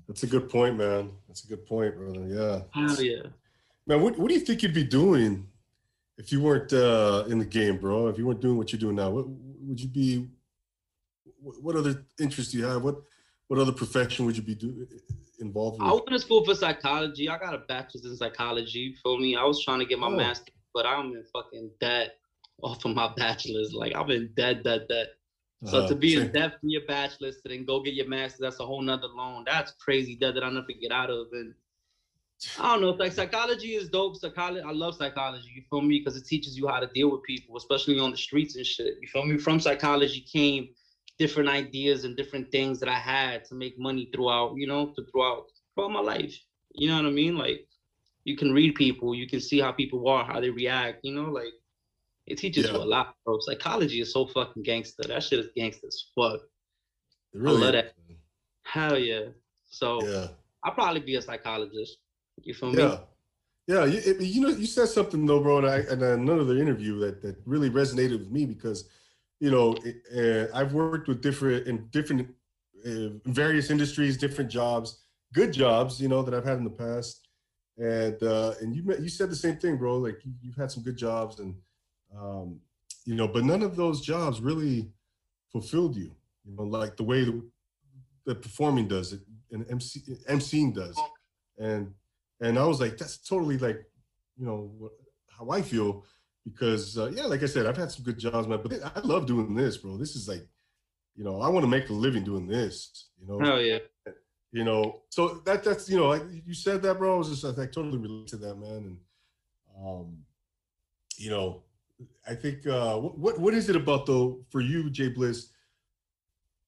[0.07, 1.11] That's a good point, man.
[1.27, 2.25] That's a good point, brother.
[2.27, 2.61] Yeah.
[2.73, 3.23] Hell yeah.
[3.85, 5.47] Man, what, what do you think you'd be doing
[6.17, 8.07] if you weren't uh, in the game, bro?
[8.07, 10.27] If you weren't doing what you're doing now, what would you be
[11.61, 12.83] what other interests do you have?
[12.83, 12.97] What
[13.47, 14.87] what other profession would you be do,
[15.39, 15.87] involved with?
[15.87, 17.29] I went to school for psychology.
[17.29, 18.95] I got a bachelor's in psychology.
[19.01, 20.15] For me, I was trying to get my oh.
[20.15, 22.17] master, but I'm in fucking debt
[22.61, 23.73] off of my bachelor's.
[23.73, 25.07] Like I've been dead, dead, dead.
[25.65, 28.41] So uh, to be in debt for your bachelor's, to then go get your master's,
[28.41, 29.43] that's a whole nother loan.
[29.47, 31.27] That's crazy debt that I'll never get out of.
[31.31, 31.53] And
[32.59, 32.89] I don't know.
[32.91, 34.17] Like psychology is dope.
[34.17, 35.49] Psychology, I love psychology.
[35.55, 35.99] You feel me?
[35.99, 38.95] Because it teaches you how to deal with people, especially on the streets and shit.
[39.01, 39.39] You feel me?
[39.39, 40.69] From psychology came
[41.19, 45.05] different ideas and different things that I had to make money throughout, you know, to
[45.11, 45.45] throughout
[45.75, 46.37] throughout my life.
[46.73, 47.37] You know what I mean?
[47.37, 47.67] Like
[48.23, 51.31] you can read people, you can see how people are, how they react, you know,
[51.31, 51.53] like
[52.25, 52.73] it teaches yeah.
[52.73, 53.39] you a lot, bro.
[53.39, 55.03] Psychology is so fucking gangster.
[55.07, 56.41] That shit is gangster as fuck.
[57.33, 57.93] Really I love that.
[58.63, 59.25] Hell yeah.
[59.69, 60.27] So yeah.
[60.63, 61.97] I'll probably be a psychologist.
[62.43, 62.83] You feel me?
[62.83, 62.97] Yeah.
[63.69, 67.21] Yeah, you, you know, you said something though, bro, and I, in another interview that,
[67.21, 68.87] that really resonated with me because
[69.39, 69.75] you know,
[70.15, 72.29] uh, I've worked with different in different
[72.85, 77.27] uh, various industries, different jobs, good jobs, you know, that I've had in the past.
[77.77, 79.97] And uh, and you you said the same thing, bro.
[79.97, 81.55] Like you, you've had some good jobs, and
[82.17, 82.59] um,
[83.05, 84.89] you know, but none of those jobs really
[85.51, 86.11] fulfilled you.
[86.43, 87.23] You know, like the way
[88.25, 89.21] the performing does it,
[89.51, 90.99] and MC, MCing does.
[91.59, 91.93] And
[92.41, 93.83] and I was like, that's totally like,
[94.37, 94.91] you know,
[95.29, 96.03] how I feel
[96.47, 98.59] because uh, yeah, like I said, I've had some good jobs, man.
[98.63, 99.97] But I love doing this, bro.
[99.97, 100.47] This is like,
[101.15, 103.07] you know, I want to make a living doing this.
[103.19, 103.53] You know.
[103.53, 103.79] Oh yeah.
[104.53, 107.15] You know, so that that's you know, like you said that, bro.
[107.15, 108.71] I was just I totally relate to that, man.
[108.71, 108.97] And
[109.85, 110.17] um,
[111.17, 111.63] you know,
[112.27, 115.49] I think uh, what what is it about though for you, Jay Bliss,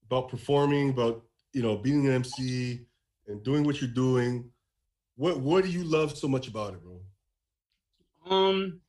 [0.05, 1.23] about performing, about
[1.53, 2.81] you know, being an MC
[3.27, 4.51] and doing what you're doing?
[5.15, 6.99] What what do you love so much about it, bro?
[8.29, 8.81] Um,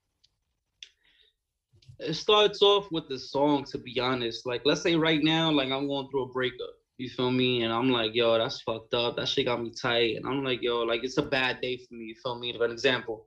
[2.00, 4.46] it starts off with the song to be honest.
[4.46, 7.62] Like let's say right now like i'm going through a breakup you feel me?
[7.62, 9.16] And i'm like yo that's fucked up.
[9.16, 10.16] That shit got me tight.
[10.16, 12.52] And i'm like yo like it's a bad day for me you feel me?
[12.56, 13.26] For an example.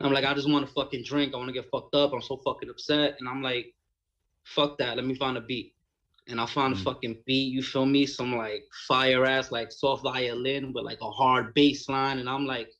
[0.00, 1.34] I'm like i just want to fucking drink.
[1.34, 2.12] I want to get fucked up.
[2.12, 3.16] I'm so fucking upset.
[3.20, 3.74] And i'm like
[4.44, 4.96] fuck that.
[4.96, 5.74] Let me find a beat.
[6.28, 6.86] And i found mm-hmm.
[6.86, 6.94] a mm.
[6.94, 8.06] fucking beat you feel me?
[8.06, 12.18] Some like fire ass like soft violin with like a hard bass line.
[12.18, 12.70] And i'm like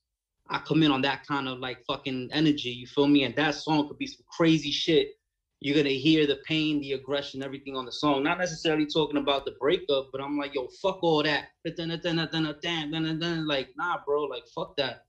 [0.51, 3.25] I come in on that kind of like fucking energy, you feel me?
[3.25, 5.18] And that song could be some crazy shit
[5.61, 8.23] you're gonna hear the pain, the aggression, everything on the song.
[8.23, 11.49] Not necessarily talking about the breakup, but I'm like, yo, fuck all that.
[11.65, 15.05] Then, then, then, then, then, then, like, nah, bro, like fuck that.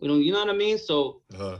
[0.00, 0.78] You know, you know what I mean?
[0.78, 1.58] So uh-huh.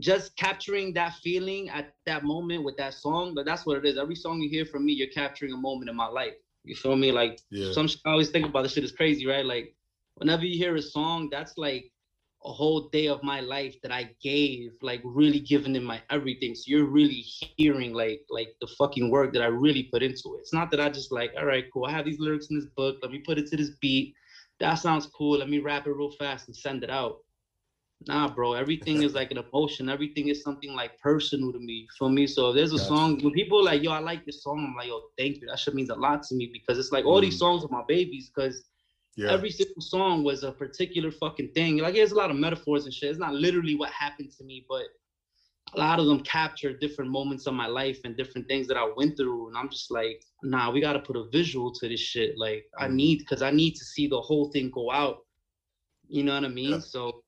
[0.00, 3.96] just capturing that feeling at that moment with that song, but that's what it is.
[3.96, 6.34] Every song you hear from me, you're capturing a moment in my life.
[6.64, 7.10] You feel me?
[7.10, 7.72] Like yeah.
[7.72, 9.46] some I always think about this shit is crazy, right?
[9.46, 9.74] Like
[10.16, 11.90] whenever you hear a song, that's like
[12.44, 16.54] a whole day of my life that I gave, like really giving in my everything.
[16.54, 17.24] So you're really
[17.56, 20.40] hearing like like the fucking work that I really put into it.
[20.40, 21.86] It's not that I just like, all right, cool.
[21.86, 22.96] I have these lyrics in this book.
[23.02, 24.14] Let me put it to this beat.
[24.60, 25.38] That sounds cool.
[25.38, 27.18] Let me rap it real fast and send it out.
[28.06, 28.52] Nah, bro.
[28.52, 29.88] Everything is like an emotion.
[29.88, 31.88] Everything is something like personal to me.
[31.98, 32.26] Feel me?
[32.28, 32.88] So if there's a gotcha.
[32.88, 35.48] song when people like, yo, I like this song, I'm like, yo, thank you.
[35.48, 37.22] That shit means a lot to me because it's like all mm.
[37.22, 38.62] these songs are my babies because
[39.18, 39.32] yeah.
[39.32, 41.78] every single song was a particular fucking thing.
[41.78, 43.10] Like there's a lot of metaphors and shit.
[43.10, 44.84] It's not literally what happened to me, but
[45.74, 48.88] a lot of them capture different moments of my life and different things that I
[48.96, 49.48] went through.
[49.48, 52.38] And I'm just like, nah, we gotta put a visual to this shit.
[52.38, 52.84] Like mm.
[52.84, 55.18] I need because I need to see the whole thing go out.
[56.08, 56.70] You know what I mean?
[56.70, 56.78] Yeah.
[56.78, 57.24] So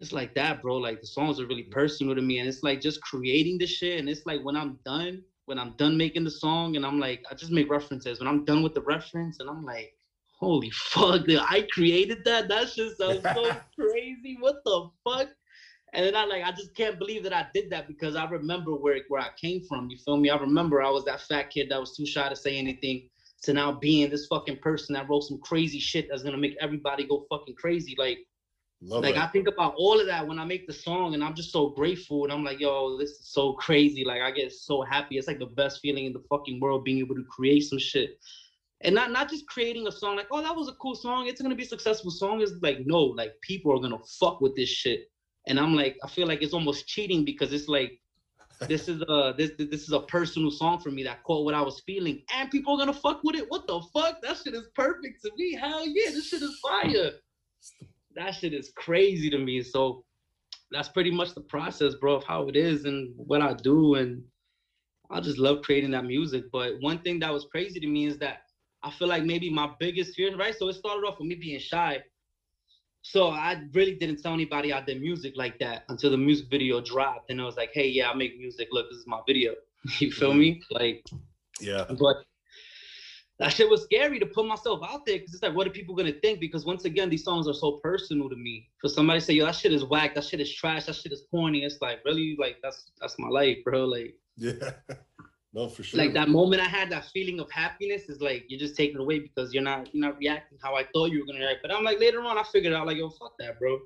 [0.00, 0.78] it's like that, bro.
[0.78, 4.00] Like the songs are really personal to me, and it's like just creating the shit.
[4.00, 7.22] And it's like when I'm done, when I'm done making the song, and I'm like,
[7.30, 8.20] I just make references.
[8.20, 9.92] When I'm done with the reference, and I'm like,
[10.38, 12.48] holy fuck, dude, I created that.
[12.48, 14.36] That shit sounds so crazy.
[14.40, 15.28] What the fuck?
[15.94, 18.72] And then I like, I just can't believe that I did that because I remember
[18.74, 19.88] where where I came from.
[19.90, 20.30] You feel me?
[20.30, 23.08] I remember I was that fat kid that was too shy to say anything.
[23.42, 27.06] To now being this fucking person that wrote some crazy shit that's gonna make everybody
[27.06, 27.94] go fucking crazy.
[27.96, 28.18] Like
[28.80, 31.34] Love like I think about all of that when I make the song, and I'm
[31.34, 32.24] just so grateful.
[32.24, 34.04] And I'm like, yo, this is so crazy.
[34.04, 35.18] Like I get so happy.
[35.18, 38.18] It's like the best feeling in the fucking world being able to create some shit,
[38.82, 41.26] and not not just creating a song like, oh, that was a cool song.
[41.26, 42.40] It's gonna be a successful song.
[42.40, 45.10] Is like, no, like people are gonna fuck with this shit.
[45.46, 47.98] And I'm like, I feel like it's almost cheating because it's like,
[48.68, 51.62] this is a this this is a personal song for me that caught what I
[51.62, 53.46] was feeling, and people are gonna fuck with it.
[53.48, 54.22] What the fuck?
[54.22, 55.54] That shit is perfect to me.
[55.54, 57.12] Hell yeah, this shit is fire
[58.18, 59.62] that shit is crazy to me.
[59.62, 60.04] So
[60.70, 63.94] that's pretty much the process, bro, of how it is and what I do.
[63.94, 64.22] And
[65.10, 66.44] I just love creating that music.
[66.52, 68.42] But one thing that was crazy to me is that
[68.88, 70.54] I feel like maybe my biggest fear, right?
[70.56, 72.02] So it started off with me being shy.
[73.02, 76.80] So I really didn't tell anybody I did music like that until the music video
[76.80, 77.30] dropped.
[77.30, 78.68] And I was like, hey, yeah, I make music.
[78.72, 79.54] Look, this is my video.
[79.98, 80.38] you feel mm-hmm.
[80.38, 80.62] me?
[80.70, 81.06] Like,
[81.60, 81.84] yeah.
[81.88, 82.16] But
[83.38, 85.94] that shit was scary to put myself out there because it's like, what are people
[85.94, 86.40] gonna think?
[86.40, 88.68] Because once again, these songs are so personal to me.
[88.80, 91.12] For somebody to say, yo, that shit is whack, that shit is trash, that shit
[91.12, 91.62] is corny.
[91.64, 93.84] It's like, really, like that's that's my life, bro.
[93.84, 94.72] Like, yeah,
[95.54, 95.98] no, for sure.
[95.98, 99.00] Like that moment I had, that feeling of happiness is like you're just taking it
[99.00, 101.60] away because you're not you're not reacting how I thought you were gonna react.
[101.62, 103.78] But I'm like later on, I figured out like, yo, fuck that, bro.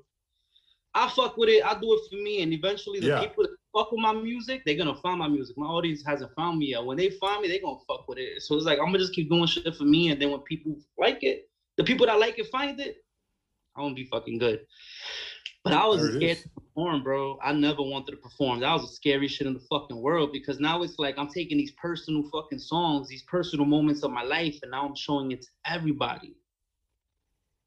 [0.95, 1.65] I fuck with it.
[1.65, 3.21] I do it for me, and eventually the yeah.
[3.21, 5.57] people that fuck with my music, they're gonna find my music.
[5.57, 6.85] My audience hasn't found me yet.
[6.85, 8.41] When they find me, they're gonna fuck with it.
[8.41, 10.75] So it's like I'm gonna just keep doing shit for me, and then when people
[10.97, 12.97] like it, the people that like it find it,
[13.75, 14.65] I'm gonna be fucking good.
[15.63, 16.43] But I was scared
[16.73, 17.39] perform, bro.
[17.43, 18.59] I never wanted to perform.
[18.59, 21.57] That was the scariest shit in the fucking world because now it's like I'm taking
[21.57, 25.41] these personal fucking songs, these personal moments of my life, and now I'm showing it
[25.43, 26.35] to everybody.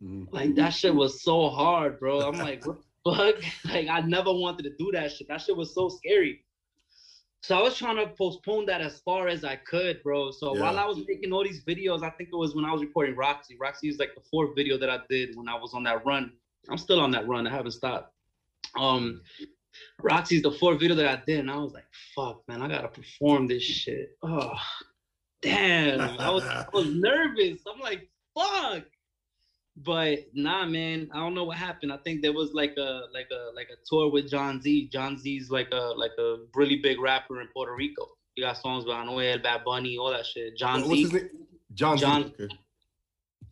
[0.02, 0.34] Mm-hmm.
[0.34, 2.20] Like that shit was so hard, bro.
[2.20, 3.36] I'm like, what fuck?
[3.64, 5.28] Like I never wanted to do that shit.
[5.28, 6.42] That shit was so scary.
[7.42, 10.32] So I was trying to postpone that as far as I could, bro.
[10.32, 10.62] So yeah.
[10.62, 13.14] while I was making all these videos, I think it was when I was recording
[13.14, 13.56] Roxy.
[13.60, 16.32] Roxy is like the fourth video that I did when I was on that run.
[16.68, 17.46] I'm still on that run.
[17.46, 18.15] I haven't stopped.
[18.78, 19.22] Um,
[20.02, 22.88] Roxy's the fourth video that I did, and I was like, "Fuck, man, I gotta
[22.88, 24.54] perform this shit." Oh,
[25.42, 26.00] damn!
[26.18, 27.60] I was, I was nervous.
[27.72, 28.84] I'm like, "Fuck."
[29.78, 31.92] But nah, man, I don't know what happened.
[31.92, 34.88] I think there was like a like a like a tour with Jon Z.
[34.90, 38.08] Jon Z's like a like a really big rapper in Puerto Rico.
[38.34, 40.56] He got songs with Anuel, Bad Bunny, all that shit.
[40.56, 41.10] Jon Z.
[41.74, 42.44] John, Jon, Z.
[42.44, 42.54] Okay.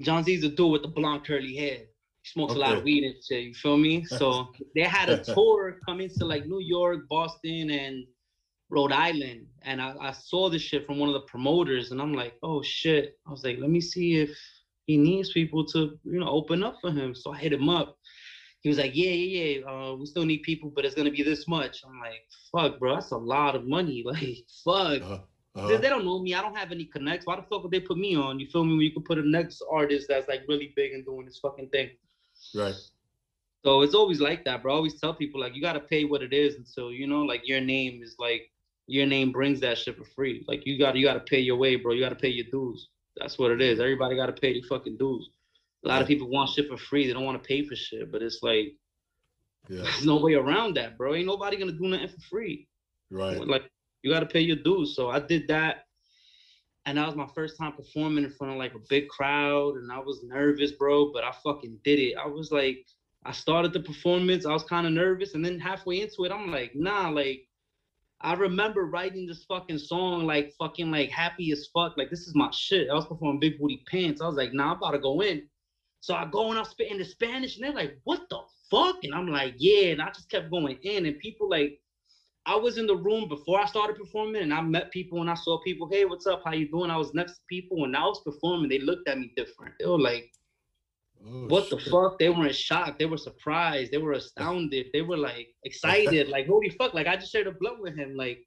[0.01, 1.79] Jon Z's a dude with the blonde curly hair.
[2.25, 2.61] Smokes okay.
[2.61, 3.45] a lot of weed and shit.
[3.45, 4.05] You feel me?
[4.09, 8.05] So they had a tour coming to like New York, Boston, and
[8.71, 9.47] Rhode Island.
[9.63, 12.63] And I, I saw this shit from one of the promoters, and I'm like, oh
[12.63, 13.19] shit.
[13.27, 14.31] I was like, let me see if
[14.87, 17.15] he needs people to, you know, open up for him.
[17.15, 17.99] So I hit him up.
[18.63, 19.71] He was like, yeah, yeah, yeah.
[19.71, 21.83] Uh, we still need people, but it's gonna be this much.
[21.87, 24.03] I'm like, fuck, bro, that's a lot of money.
[24.07, 25.03] Like, fuck.
[25.03, 25.19] Uh-huh.
[25.57, 25.79] Uh-huh.
[25.79, 26.35] They don't know me.
[26.35, 27.27] I don't have any connects.
[27.27, 28.41] Why the fuck would they put me on?
[28.41, 28.73] You feel me?
[28.73, 31.69] When you could put a next artist that's like really big and doing this fucking
[31.69, 31.91] thing.
[32.55, 32.75] Right.
[33.65, 34.73] So it's always like that, bro.
[34.73, 37.49] I always tell people like you gotta pay what it is until you know, like
[37.49, 38.51] your name is like
[38.87, 40.45] your name brings that shit for free.
[40.47, 41.93] Like you gotta you gotta pay your way, bro.
[41.93, 42.89] You gotta pay your dues.
[43.17, 43.81] That's what it is.
[43.81, 45.31] Everybody got to pay their fucking dues.
[45.85, 46.01] A lot yeah.
[46.03, 47.07] of people want shit for free.
[47.07, 48.75] They don't want to pay for shit, but it's like
[49.69, 49.83] yeah.
[49.83, 51.15] there's no way around that, bro.
[51.15, 52.67] Ain't nobody gonna do nothing for free.
[53.11, 53.39] Right.
[53.47, 53.71] Like
[54.03, 54.97] you got to pay your dues.
[54.97, 55.87] So I did that,
[56.87, 59.91] and that was my first time performing in front of like a big crowd, and
[59.91, 61.13] I was nervous, bro.
[61.13, 62.17] But I fucking did it.
[62.17, 62.85] I was like,
[63.25, 64.45] I started the performance.
[64.45, 67.47] I was kind of nervous, and then halfway into it, I'm like, nah, like
[68.21, 71.97] I remember writing this fucking song like fucking like happy as fuck.
[71.97, 72.89] Like this is my shit.
[72.91, 74.21] I was performing Big Booty Pants.
[74.21, 75.49] I was like, nah, I'm about to go in.
[76.01, 78.97] So I go and I'm spitting the Spanish, and they're like, what the fuck?
[79.05, 79.89] And I'm like, yeah.
[79.89, 81.81] And I just kept going in, and people like,
[82.47, 85.35] I was in the room before I started performing, and I met people and I
[85.35, 86.43] saw people, hey, what's up?
[86.45, 86.91] How you doing?
[86.91, 88.69] I was next to people, when I was performing.
[88.69, 89.75] They looked at me different.
[89.79, 90.31] They were like,
[91.27, 91.79] oh, what shit.
[91.85, 92.19] the fuck?
[92.19, 92.99] They were in shock.
[92.99, 93.93] They were surprised.
[93.93, 94.87] They were astounded.
[94.93, 96.29] They were like excited.
[96.29, 96.93] like, holy fuck!
[96.93, 98.15] Like I just shared a blunt with him.
[98.15, 98.41] Like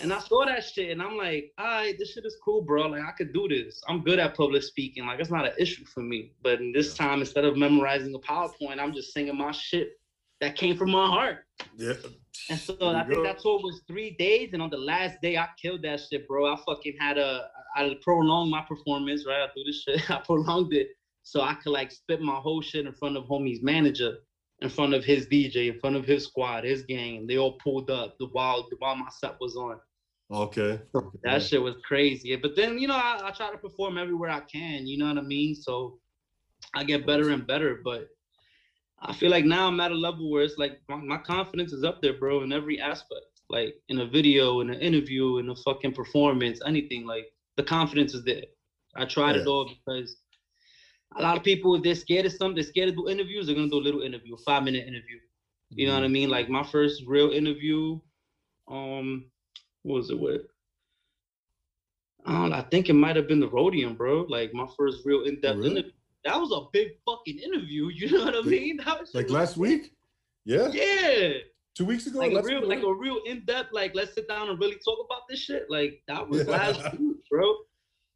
[0.00, 2.88] and I saw that shit and I'm like, all right, this shit is cool, bro.
[2.88, 3.82] Like I could do this.
[3.88, 5.06] I'm good at public speaking.
[5.06, 6.32] Like it's not an issue for me.
[6.42, 9.90] But this time, instead of memorizing a PowerPoint, I'm just singing my shit
[10.44, 11.38] that came from my heart.
[11.76, 11.94] Yeah.
[12.50, 13.22] And so I think go.
[13.22, 14.50] that tour was three days.
[14.52, 16.52] And on the last day, I killed that shit, bro.
[16.52, 19.42] I fucking had a I prolonged my performance, right?
[19.42, 20.10] I do this shit.
[20.10, 20.88] I prolonged it
[21.22, 24.18] so I could like spit my whole shit in front of homie's manager
[24.60, 27.26] in front of his DJ, in front of his squad, his gang.
[27.26, 29.78] They all pulled up the while while my set was on.
[30.30, 30.80] Okay.
[30.94, 31.18] okay.
[31.22, 32.36] That shit was crazy.
[32.36, 34.86] But then you know I, I try to perform everywhere I can.
[34.86, 35.54] You know what I mean?
[35.54, 35.98] So
[36.74, 37.80] I get better and better.
[37.82, 38.08] But
[39.06, 41.84] I feel like now I'm at a level where it's like my, my confidence is
[41.84, 43.26] up there, bro, in every aspect.
[43.50, 47.06] Like in a video, in an interview, in a fucking performance, anything.
[47.06, 47.26] Like
[47.56, 48.44] the confidence is there.
[48.96, 49.42] I tried yeah.
[49.42, 50.16] it all because
[51.16, 53.54] a lot of people, if they're scared of something, they're scared to do interviews, they're
[53.54, 55.18] gonna do a little interview, a five minute interview.
[55.70, 56.12] You know what I mm-hmm.
[56.12, 56.30] mean?
[56.30, 58.00] Like my first real interview,
[58.68, 59.26] um,
[59.82, 60.42] what was it with?
[62.26, 64.26] I, I think it might have been the Roadium, bro.
[64.28, 65.70] Like my first real in-depth oh, really?
[65.72, 65.92] interview.
[66.24, 67.90] That was a big fucking interview.
[67.94, 68.80] You know what I mean?
[69.12, 69.92] like last week?
[70.44, 70.68] Yeah.
[70.68, 71.32] Yeah.
[71.74, 72.20] Two weeks ago.
[72.20, 75.22] Like a real, like a real in-depth, like let's sit down and really talk about
[75.28, 75.66] this shit.
[75.68, 77.54] Like that was last week, bro.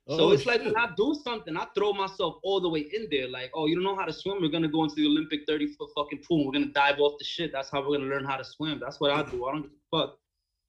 [0.09, 3.09] So oh, it's like when I do something, I throw myself all the way in
[3.11, 3.29] there.
[3.29, 4.39] Like, oh, you don't know how to swim?
[4.41, 6.47] We're gonna go into the Olympic 30 foot fucking pool.
[6.47, 7.53] We're gonna dive off the shit.
[7.53, 8.81] That's how we're gonna learn how to swim.
[8.81, 9.45] That's what I do.
[9.47, 10.19] I don't give a fuck.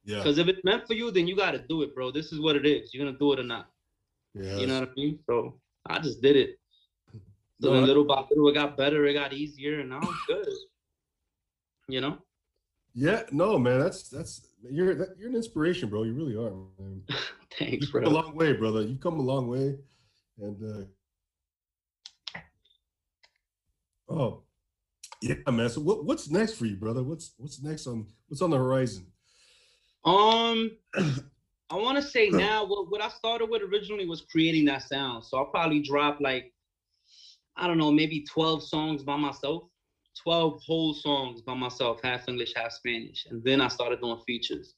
[0.03, 0.17] Yeah.
[0.17, 2.11] Because if it's meant for you, then you gotta do it, bro.
[2.11, 2.93] This is what it is.
[2.93, 3.69] You're gonna do it or not.
[4.33, 4.57] Yeah.
[4.57, 5.19] You know what I mean?
[5.25, 5.55] So
[5.87, 6.59] I just did it.
[7.61, 9.05] So no, little by little, it got better.
[9.05, 10.47] It got easier, and now I'm good.
[11.87, 12.17] you know?
[12.93, 13.23] Yeah.
[13.31, 13.79] No, man.
[13.79, 16.03] That's that's you're that, you're an inspiration, bro.
[16.03, 16.51] You really are.
[16.79, 17.03] Man.
[17.57, 18.03] Thanks, You've bro.
[18.03, 18.81] Come a long way, brother.
[18.81, 19.75] You've come a long way,
[20.39, 20.87] and
[22.37, 22.41] uh,
[24.09, 24.43] oh,
[25.21, 25.69] yeah, man.
[25.69, 27.03] So what, what's next for you, brother?
[27.03, 29.07] What's what's next on what's on the horizon?
[30.05, 30.71] Um,
[31.69, 35.25] I want to say now what what I started with originally was creating that sound.
[35.25, 36.53] So I'll probably drop like
[37.59, 39.63] I don't know, maybe twelve songs by myself.
[40.23, 43.25] 12 whole songs by myself, half English, half Spanish.
[43.29, 44.75] And then I started doing features.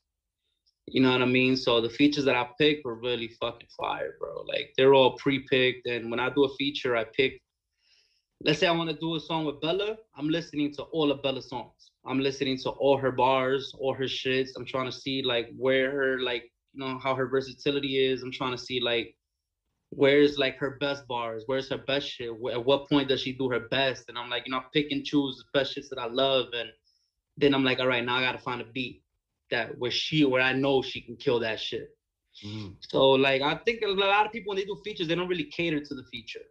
[0.87, 1.55] You know what I mean?
[1.55, 4.43] So the features that I picked were really fucking fire, bro.
[4.47, 5.87] Like they're all pre-picked.
[5.87, 7.41] And when I do a feature, I pick.
[8.43, 9.97] Let's say I want to do a song with Bella.
[10.15, 11.91] I'm listening to all of Bella's songs.
[12.05, 14.49] I'm listening to all her bars, all her shits.
[14.57, 18.23] I'm trying to see like where her like you know how her versatility is.
[18.23, 19.15] I'm trying to see like
[19.91, 23.49] where's like her best bars, where's her best shit, at what point does she do
[23.49, 24.05] her best?
[24.07, 26.69] And I'm like, you know, pick and choose the best shits that I love, and
[27.37, 28.97] then I'm like, all right, now I gotta find a beat
[29.51, 31.87] that where she where I know she can kill that shit.
[32.45, 32.75] Mm.
[32.89, 35.47] So like I think a lot of people when they do features, they don't really
[35.51, 36.45] cater to the feature.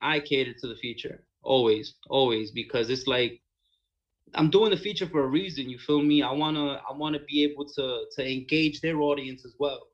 [0.00, 3.32] I cater to the feature always, always because it's like
[4.34, 5.68] I'm doing the feature for a reason.
[5.68, 6.22] You feel me?
[6.22, 9.86] I wanna I wanna be able to to engage their audience as well.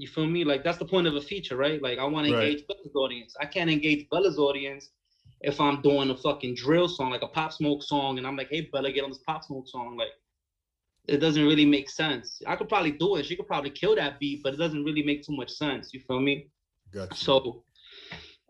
[0.00, 0.44] You feel me?
[0.44, 1.80] Like that's the point of a feature, right?
[1.82, 3.36] Like I want to engage Bella's audience.
[3.38, 4.90] I can't engage Bella's audience
[5.42, 8.48] if I'm doing a fucking drill song, like a Pop Smoke song, and I'm like,
[8.50, 9.98] hey Bella, get on this Pop Smoke song.
[9.98, 10.08] Like
[11.06, 12.40] it doesn't really make sense.
[12.46, 13.26] I could probably do it.
[13.26, 15.92] She could probably kill that beat, but it doesn't really make too much sense.
[15.92, 16.48] You feel me?
[16.92, 17.14] Gotcha.
[17.14, 17.64] So,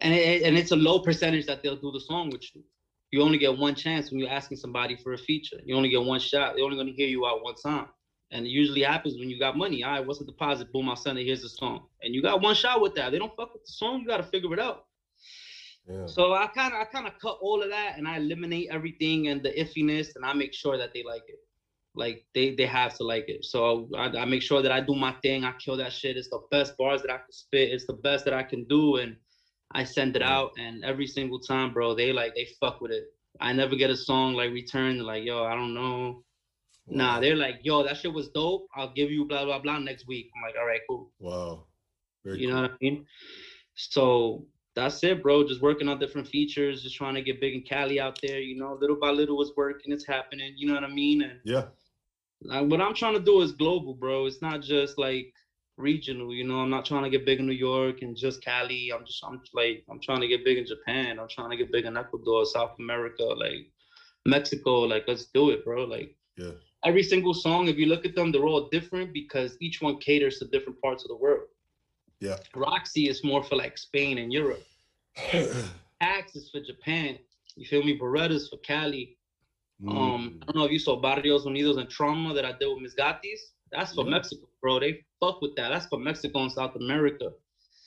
[0.01, 2.63] and it, and it's a low percentage that they'll do the song with you.
[3.11, 5.61] You only get one chance when you're asking somebody for a feature.
[5.65, 6.55] You only get one shot.
[6.55, 7.89] They're only gonna hear you out one time.
[8.33, 9.83] And it usually happens when you got money.
[9.83, 10.73] All right, what's the deposit?
[10.73, 11.25] Boom, I'll send it.
[11.25, 11.81] Here's the song.
[12.03, 13.11] And you got one shot with that.
[13.11, 14.01] They don't fuck with the song.
[14.01, 14.85] You got to figure it out.
[15.89, 16.07] Yeah.
[16.07, 19.29] So I kind of I kind of cut all of that and I eliminate everything
[19.29, 21.39] and the iffiness and I make sure that they like it.
[21.97, 23.45] Like they they have to like it.
[23.45, 25.45] So I, I make sure that I do my thing.
[25.45, 26.17] I kill that shit.
[26.17, 27.71] It's the best bars that I can spit.
[27.71, 29.17] It's the best that I can do and
[29.73, 33.05] I send it out and every single time, bro, they like they fuck with it.
[33.41, 36.23] I never get a song like returned like yo, I don't know
[36.91, 38.67] Nah, they're like, yo, that shit was dope.
[38.75, 40.31] I'll give you blah blah blah next week.
[40.37, 41.13] I'm like, all right, cool.
[41.21, 41.67] Wow.
[42.25, 42.57] Very you cool.
[42.57, 43.07] know what I mean?
[43.75, 45.47] So that's it, bro.
[45.47, 48.41] Just working on different features, just trying to get big in Cali out there.
[48.41, 50.55] You know, little by little, it's working, it's happening.
[50.57, 51.23] You know what I mean?
[51.23, 51.67] And yeah.
[52.43, 54.27] Like, what I'm trying to do is global, bro.
[54.27, 55.33] It's not just like
[55.77, 56.35] regional.
[56.35, 58.91] You know, I'm not trying to get big in New York and just Cali.
[58.93, 61.21] I'm just, I'm like, I'm trying to get big in Japan.
[61.21, 63.71] I'm trying to get big in Ecuador, South America, like
[64.27, 64.81] Mexico.
[64.81, 65.85] Like, let's do it, bro.
[65.85, 66.53] Like, yeah
[66.85, 70.39] every single song, if you look at them, they're all different because each one caters
[70.39, 71.49] to different parts of the world.
[72.21, 72.37] Yeah.
[72.55, 74.63] Roxy is more for like Spain and Europe.
[76.01, 77.19] Axe is for Japan.
[77.57, 77.95] You feel me?
[77.95, 79.17] Beretta's for Cali.
[79.83, 79.91] Mm.
[79.91, 82.83] Um, I don't know if you saw Barrios Unidos and Trauma that I did with
[82.83, 83.41] Miss Gatis.
[83.73, 84.11] That's for yeah.
[84.11, 84.81] Mexico, bro.
[84.81, 85.71] They fuck with that.
[85.71, 87.31] That's for Mexico and South America.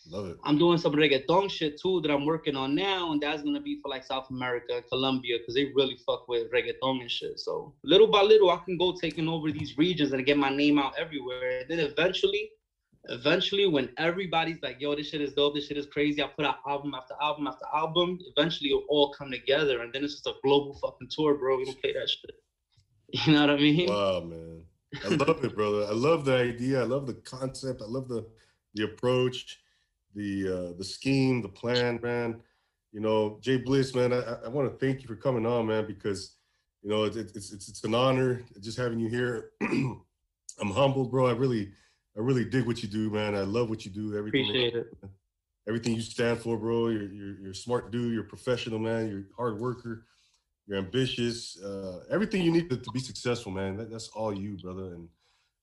[0.09, 0.37] Love it.
[0.43, 3.77] I'm doing some reggaeton shit too that I'm working on now, and that's gonna be
[3.81, 7.39] for like South America, Colombia, because they really fuck with reggaeton and shit.
[7.39, 10.77] So little by little, I can go taking over these regions and get my name
[10.77, 11.59] out everywhere.
[11.59, 12.49] And then eventually,
[13.05, 16.45] eventually, when everybody's like, "Yo, this shit is dope, this shit is crazy," I put
[16.45, 18.17] out album after album after album.
[18.35, 21.57] Eventually, it'll all come together, and then it's just a global fucking tour, bro.
[21.57, 22.35] We don't pay that shit.
[23.27, 23.87] You know what I mean?
[23.87, 24.65] Wow, man.
[25.05, 25.85] I love it, brother.
[25.85, 26.81] I love the idea.
[26.81, 27.81] I love the concept.
[27.81, 28.25] I love the
[28.73, 29.59] the approach
[30.15, 32.39] the uh, the scheme, the plan, man.
[32.91, 35.87] You know, Jay Bliss, man, I, I want to thank you for coming on, man,
[35.87, 36.35] because
[36.81, 39.51] you know it, it's it's it's an honor just having you here.
[39.61, 41.27] I'm humbled, bro.
[41.27, 41.71] I really
[42.15, 43.35] I really dig what you do, man.
[43.35, 44.15] I love what you do.
[44.15, 44.93] Everything appreciate it.
[45.67, 46.89] Everything you stand for, bro.
[46.89, 48.13] You're you're, you're smart dude.
[48.13, 49.09] You're professional, man.
[49.09, 50.05] You're hard worker.
[50.67, 51.59] You're ambitious.
[51.61, 53.77] Uh, everything you need to, to be successful, man.
[53.77, 54.95] That, that's all you, brother.
[54.95, 55.09] And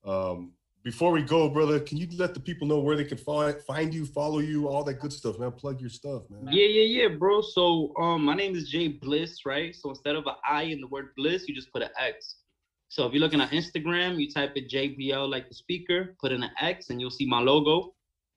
[0.05, 3.55] um, before we go, brother, can you let the people know where they can find
[3.63, 5.53] find you, follow you, all that good stuff, man?
[5.53, 6.53] Plug your stuff, man.
[6.53, 7.43] Yeah, yeah, yeah, bro.
[7.43, 9.75] So um my name is Jay Bliss, right?
[9.75, 12.37] So instead of an I in the word bliss, you just put an X.
[12.89, 16.43] So if you're looking at Instagram, you type in JBL like the speaker, put in
[16.43, 17.95] an X and you'll see my logo.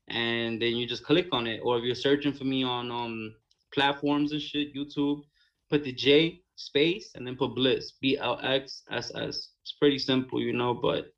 [0.09, 1.61] And then you just click on it.
[1.63, 3.35] Or if you're searching for me on um
[3.73, 5.21] platforms and shit, YouTube,
[5.69, 9.49] put the J space and then put Bliss, B L X S S.
[9.61, 11.13] It's pretty simple, you know, but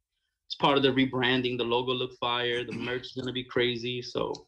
[0.56, 1.58] it's part of the rebranding.
[1.58, 2.64] The logo look fire.
[2.64, 4.02] The merch is gonna be crazy.
[4.02, 4.48] So,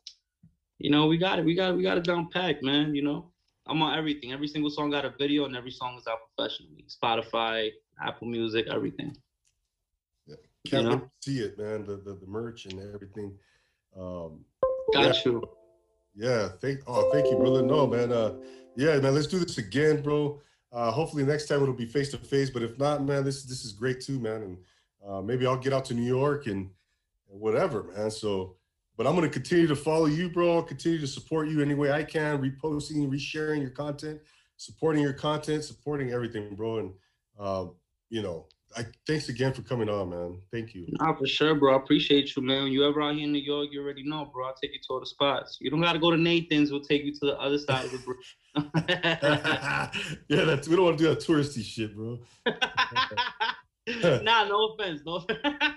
[0.79, 1.45] you know, we got it.
[1.45, 2.95] We got we got it down packed, man.
[2.95, 3.31] You know,
[3.67, 4.31] I'm on everything.
[4.31, 6.85] Every single song got a video, and every song is out professionally.
[6.87, 9.17] Spotify, Apple Music, everything.
[10.25, 10.35] Yeah,
[10.65, 11.11] can't you know?
[11.21, 11.83] see it, man.
[11.83, 13.33] The, the the merch and everything.
[13.99, 14.45] Um,
[14.93, 15.21] got yeah.
[15.25, 15.49] you.
[16.15, 17.63] Yeah, thank oh thank you, brother.
[17.63, 18.13] No, man.
[18.13, 18.35] Uh,
[18.77, 19.13] yeah, man.
[19.13, 20.39] Let's do this again, bro.
[20.71, 22.49] Uh, hopefully next time it'll be face to face.
[22.49, 24.43] But if not, man, this this is great too, man.
[24.43, 24.57] And
[25.07, 26.69] uh, maybe I'll get out to New York and,
[27.31, 28.11] and whatever, man.
[28.11, 28.55] So,
[28.97, 30.55] but I'm gonna continue to follow you, bro.
[30.55, 34.19] I'll continue to support you any way I can, reposting, resharing your content,
[34.57, 36.79] supporting your content, supporting everything, bro.
[36.79, 36.93] And
[37.39, 37.65] uh,
[38.09, 40.41] you know, I thanks again for coming on, man.
[40.51, 40.87] Thank you.
[40.99, 41.73] Nah, for sure, bro.
[41.73, 42.63] I appreciate you, man.
[42.63, 44.47] When you ever out here in New York, you already know, bro.
[44.47, 45.57] I'll take you to all the spots.
[45.61, 46.71] You don't gotta go to Nathan's.
[46.71, 48.37] We'll take you to the other side of the bridge.
[50.27, 52.19] yeah, that's we don't want to do that touristy shit, bro.
[54.23, 55.25] nah, no offense, no.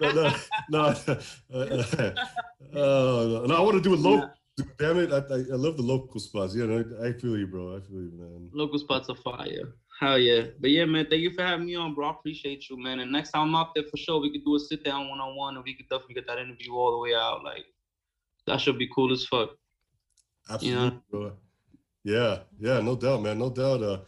[0.00, 0.32] no, no,
[0.68, 0.80] no,
[1.52, 2.14] uh,
[2.72, 4.30] no, no, I want to do it local.
[4.78, 6.54] Damn it, I, I, love the local spots.
[6.54, 7.76] Yeah, no, I feel you, bro.
[7.76, 8.50] I feel you, man.
[8.52, 9.74] Local spots are fire.
[10.00, 10.46] Hell yeah.
[10.58, 12.08] But yeah, man, thank you for having me on, bro.
[12.08, 13.00] I appreciate you, man.
[13.00, 15.20] And next time I'm out there for sure, we could do a sit down one
[15.20, 17.44] on one and we could definitely get that interview all the way out.
[17.44, 17.64] Like,
[18.46, 19.50] that should be cool as fuck.
[20.50, 21.02] Absolutely, you know?
[21.10, 21.32] bro.
[22.02, 23.38] Yeah, yeah, no doubt, man.
[23.38, 23.82] No doubt.
[23.82, 24.00] Uh,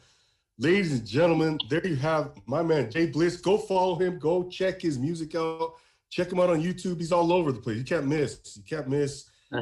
[0.63, 3.37] ladies and gentlemen, there you have my man Jay Bliss.
[3.37, 4.19] Go follow him.
[4.19, 5.75] Go check his music out.
[6.09, 6.99] Check him out on YouTube.
[6.99, 7.79] He's all over the place.
[7.79, 8.57] You can't miss.
[8.57, 9.29] You can't miss.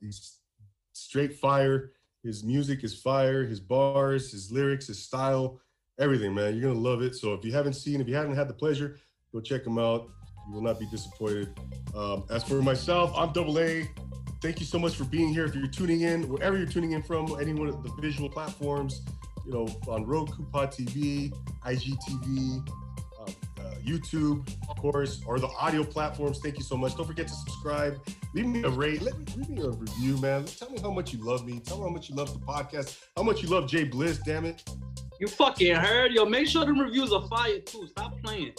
[0.00, 0.38] He's
[0.92, 1.92] straight fire.
[2.22, 3.44] His music is fire.
[3.44, 5.60] His bars, his lyrics, his style,
[5.98, 6.56] everything, man.
[6.56, 7.14] You're gonna love it.
[7.14, 8.96] So if you haven't seen, if you haven't had the pleasure,
[9.32, 10.08] go check him out.
[10.48, 11.48] You will not be disappointed.
[11.94, 13.88] Um, as for myself, I'm Double A.
[14.40, 15.44] Thank you so much for being here.
[15.44, 19.02] If you're tuning in, wherever you're tuning in from, any one of the visual platforms,
[19.44, 21.32] you know, on Roku, Pod TV,
[21.64, 22.68] IGTV,
[23.18, 26.38] uh, uh, YouTube, of course, or the audio platforms.
[26.40, 26.96] Thank you so much.
[26.96, 28.00] Don't forget to subscribe.
[28.34, 29.02] Leave me a rate.
[29.02, 30.44] Let me, leave me a review, man.
[30.44, 31.60] Tell me how much you love me.
[31.60, 32.98] Tell me how much you love the podcast.
[33.16, 34.18] How much you love Jay Bliss.
[34.18, 34.62] Damn it.
[35.20, 36.24] You fucking heard, yo.
[36.24, 37.86] Make sure the reviews are fire too.
[37.88, 38.54] Stop playing.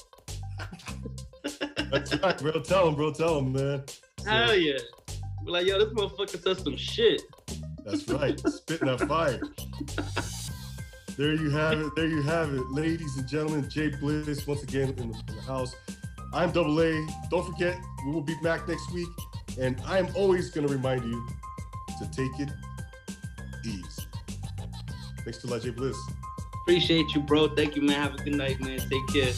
[1.92, 2.62] That's right, bro.
[2.62, 3.12] Tell him, bro.
[3.12, 3.84] Tell him, man.
[4.20, 4.80] So, Hell yeah.
[5.44, 7.22] We're like, yo, this motherfucker says some shit.
[7.86, 8.40] That's right.
[8.40, 9.40] Spitting that fire.
[11.18, 11.96] There you have it.
[11.96, 13.70] There you have it, ladies and gentlemen.
[13.70, 15.76] Jay Bliss once again in the, house.
[16.34, 17.08] I'm Double A.
[17.30, 19.08] Don't forget, we will be back next week,
[19.60, 21.28] and I'm always going to remind you
[22.00, 22.50] to take it
[23.66, 23.86] easy.
[25.24, 25.98] Thanks to Jay Bliss.
[26.64, 27.48] Appreciate you, bro.
[27.56, 28.02] Thank you, man.
[28.02, 28.80] Have a good night, man.
[28.80, 29.34] Take care.